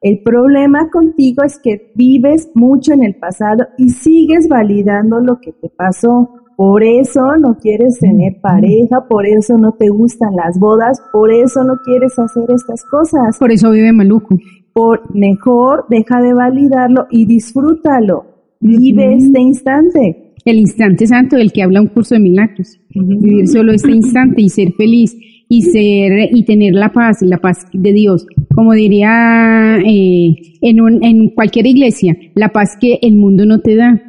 [0.06, 5.50] el problema contigo es que vives mucho en el pasado y sigues validando lo que
[5.50, 6.30] te pasó.
[6.56, 11.64] Por eso no quieres tener pareja, por eso no te gustan las bodas, por eso
[11.64, 13.36] no quieres hacer estas cosas.
[13.36, 14.38] Por eso vive maluco.
[14.72, 18.26] Por mejor deja de validarlo y disfrútalo.
[18.60, 20.34] Vive este instante.
[20.44, 22.78] El instante santo del que habla un curso de milagros.
[22.90, 25.16] Vivir solo este instante y ser feliz
[25.48, 31.04] y ser y tener la paz, la paz de Dios, como diría eh, en, un,
[31.04, 34.00] en cualquier iglesia, la paz que el mundo no te da.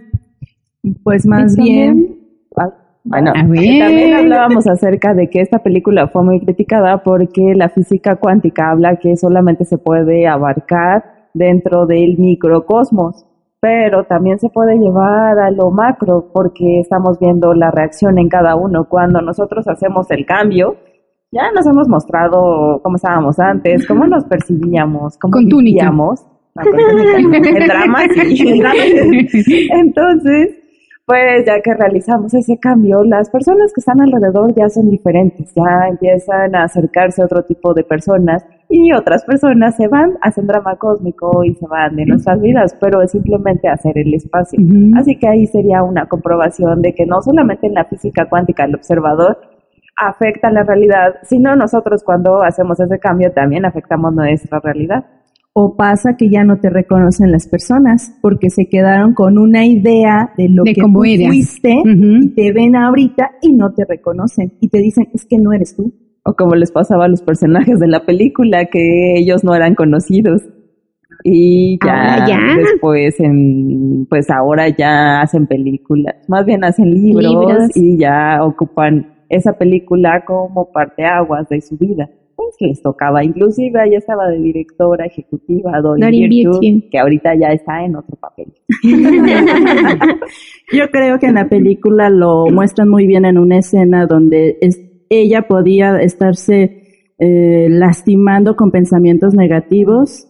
[1.04, 2.16] Pues más bien,
[3.04, 3.80] Bueno, A ver.
[3.80, 8.98] también hablábamos acerca de que esta película fue muy criticada porque la física cuántica habla
[8.98, 13.26] que solamente se puede abarcar dentro del microcosmos,
[13.60, 18.56] pero también se puede llevar a lo macro porque estamos viendo la reacción en cada
[18.56, 18.88] uno.
[18.90, 20.76] Cuando nosotros hacemos el cambio,
[21.32, 26.26] ya nos hemos mostrado cómo estábamos antes, cómo nos percibíamos, cómo Con vivíamos.
[26.56, 27.50] No, con túnica.
[27.50, 28.00] El drama
[29.30, 29.68] sí.
[29.72, 30.56] Entonces,
[31.06, 35.88] pues ya que realizamos ese cambio, las personas que están alrededor ya son diferentes, ya
[35.90, 40.76] empiezan a acercarse a otro tipo de personas y otras personas se van, hacen drama
[40.76, 44.60] cósmico y se van de nuestras vidas, pero es simplemente hacer el espacio.
[44.98, 48.76] Así que ahí sería una comprobación de que no solamente en la física cuántica el
[48.76, 49.38] observador
[49.98, 55.06] afecta la realidad, sino nosotros cuando hacemos ese cambio también afectamos nuestra realidad.
[55.60, 60.32] O pasa que ya no te reconocen las personas porque se quedaron con una idea
[60.38, 61.28] de lo De que cómo tú eras.
[61.30, 65.52] fuiste y te ven ahorita y no te reconocen y te dicen, es que no
[65.54, 65.92] eres tú.
[66.24, 70.44] O como les pasaba a los personajes de la película, que ellos no eran conocidos.
[71.24, 72.40] Y ya, Ahora ya.
[72.58, 77.72] después, en, pues ahora ya hacen películas, más bien hacen libros, Libros.
[77.76, 82.10] y ya ocupan esa película como parteaguas de su vida.
[82.36, 86.90] Pues les tocaba, inclusive ella estaba de directora ejecutiva, Virtue, Virtue.
[86.92, 88.54] que ahorita ya está en otro papel.
[90.72, 94.80] Yo creo que en la película lo muestran muy bien en una escena donde es-
[95.10, 96.84] ella podía estarse
[97.20, 100.28] eh, lastimando con pensamientos negativos,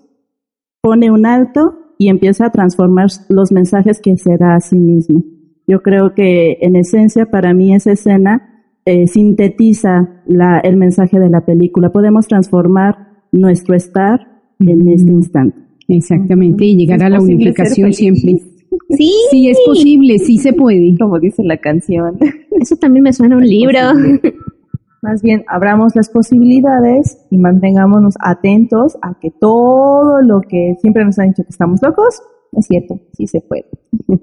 [0.81, 5.23] pone un alto y empieza a transformar los mensajes que se da a sí mismo.
[5.65, 8.56] Yo creo que en esencia para mí esa escena
[8.89, 11.91] eh, sintetiza la- el mensaje de la película.
[11.91, 12.95] Podemos transformar
[13.33, 14.19] nuestro estar
[14.59, 15.57] en este instante.
[15.89, 18.39] Exactamente, y llegar a la unificación siempre.
[18.89, 20.95] Sí, Sí, es posible, sí se puede.
[20.97, 22.17] Como dice la canción.
[22.61, 23.79] eso también me suena a un libro.
[25.01, 31.19] Más bien, abramos las posibilidades y mantengámonos atentos a que todo lo que siempre nos
[31.19, 32.21] han dicho que estamos locos,
[32.53, 33.65] es cierto, sí se puede.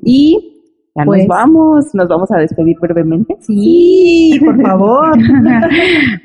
[0.03, 0.64] Y
[0.97, 3.37] Ya Pues- nos vamos, nos vamos a despedir brevemente.
[3.41, 5.13] sí, por favor.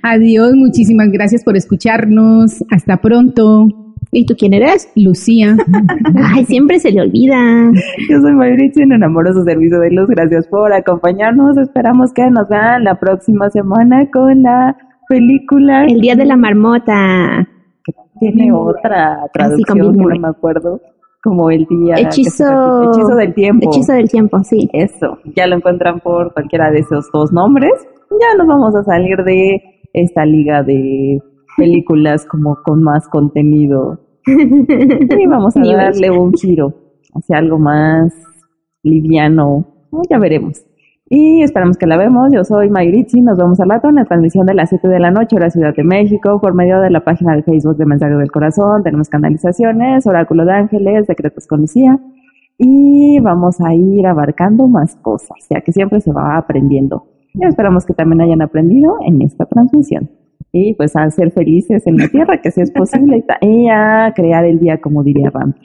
[0.03, 2.63] Adiós, muchísimas gracias por escucharnos.
[2.71, 3.67] Hasta pronto.
[4.11, 4.91] ¿Y tú quién eres?
[4.95, 5.55] Lucía.
[6.33, 7.37] Ay, siempre se le olvida.
[8.09, 10.07] Yo soy Mayritzi en Amoroso Servicio de Luz.
[10.07, 11.57] Gracias por acompañarnos.
[11.57, 14.75] Esperamos que nos vean la próxima semana con la
[15.07, 15.85] película.
[15.85, 17.47] El día de la marmota.
[17.85, 20.81] que tiene otra traducción que no me acuerdo.
[21.21, 21.95] Como el día.
[21.95, 22.45] Hechizo.
[22.83, 23.69] Hechizo del tiempo.
[23.69, 24.69] Hechizo del tiempo, sí.
[24.73, 25.17] Eso.
[25.35, 27.71] Ya lo encuentran por cualquiera de esos dos nombres.
[28.09, 29.61] Ya nos vamos a salir de
[29.93, 31.19] esta liga de
[31.57, 33.99] películas como con más contenido.
[34.25, 36.73] Y vamos a darle un giro
[37.13, 38.13] hacia algo más
[38.83, 39.65] liviano.
[40.09, 40.68] Ya veremos.
[41.09, 42.31] Y esperamos que la vemos.
[42.31, 43.21] Yo soy Mayritzi.
[43.21, 45.73] Nos vemos al rato en la transmisión de las 7 de la noche, hora Ciudad
[45.75, 48.83] de México, por medio de la página de Facebook de Mensajes del Corazón.
[48.83, 51.99] Tenemos canalizaciones, Oráculo de Ángeles, Decretos con Lucía.
[52.59, 57.07] Y vamos a ir abarcando más cosas, ya que siempre se va aprendiendo.
[57.33, 60.11] Y esperamos que también hayan aprendido en esta transmisión.
[60.51, 64.45] Y pues a ser felices en la tierra, que si es posible, y a crear
[64.45, 65.55] el día, como diría Ram.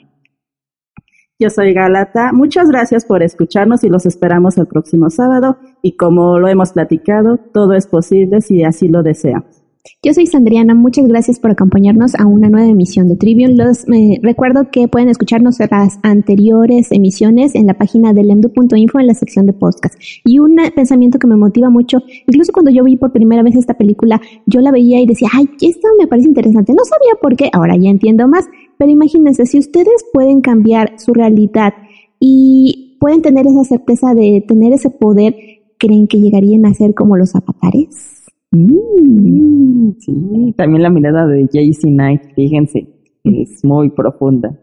[1.37, 2.31] Yo soy Galata.
[2.31, 5.57] Muchas gracias por escucharnos y los esperamos el próximo sábado.
[5.81, 9.65] Y como lo hemos platicado, todo es posible si así lo deseamos.
[10.01, 13.55] Yo soy Sandriana, muchas gracias por acompañarnos a una nueva emisión de Trivium.
[13.55, 13.85] Los
[14.23, 19.45] recuerdo que pueden escucharnos las anteriores emisiones en la página de lemdu.info en la sección
[19.45, 19.95] de podcast.
[20.23, 23.75] Y un pensamiento que me motiva mucho, incluso cuando yo vi por primera vez esta
[23.75, 26.73] película, yo la veía y decía, ay, esto me parece interesante.
[26.73, 28.45] No sabía por qué, ahora ya entiendo más.
[28.77, 31.73] Pero imagínense, si ustedes pueden cambiar su realidad
[32.19, 35.35] y pueden tener esa certeza de tener ese poder,
[35.77, 38.23] ¿creen que llegarían a ser como los avatares?
[38.51, 42.87] Mm, sí, también la mirada de JC Knight, fíjense,
[43.23, 44.59] es muy profunda.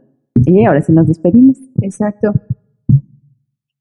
[0.47, 1.59] Y ahora sí nos despedimos.
[1.81, 2.33] Exacto.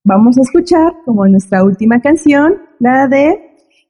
[0.04, 3.40] Vamos a escuchar como nuestra última canción, la de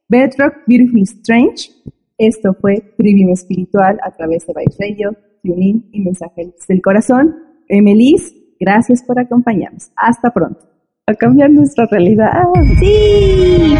[0.09, 1.71] Bedrock Beautiful Strange.
[2.17, 7.35] Esto fue Trivium Espiritual a través de Radio, Tuning y Mensajes del Corazón.
[7.67, 9.91] Emelis, gracias por acompañarnos.
[9.95, 10.59] Hasta pronto.
[11.07, 12.43] A cambiar nuestra realidad.
[12.79, 13.75] ¡Sí!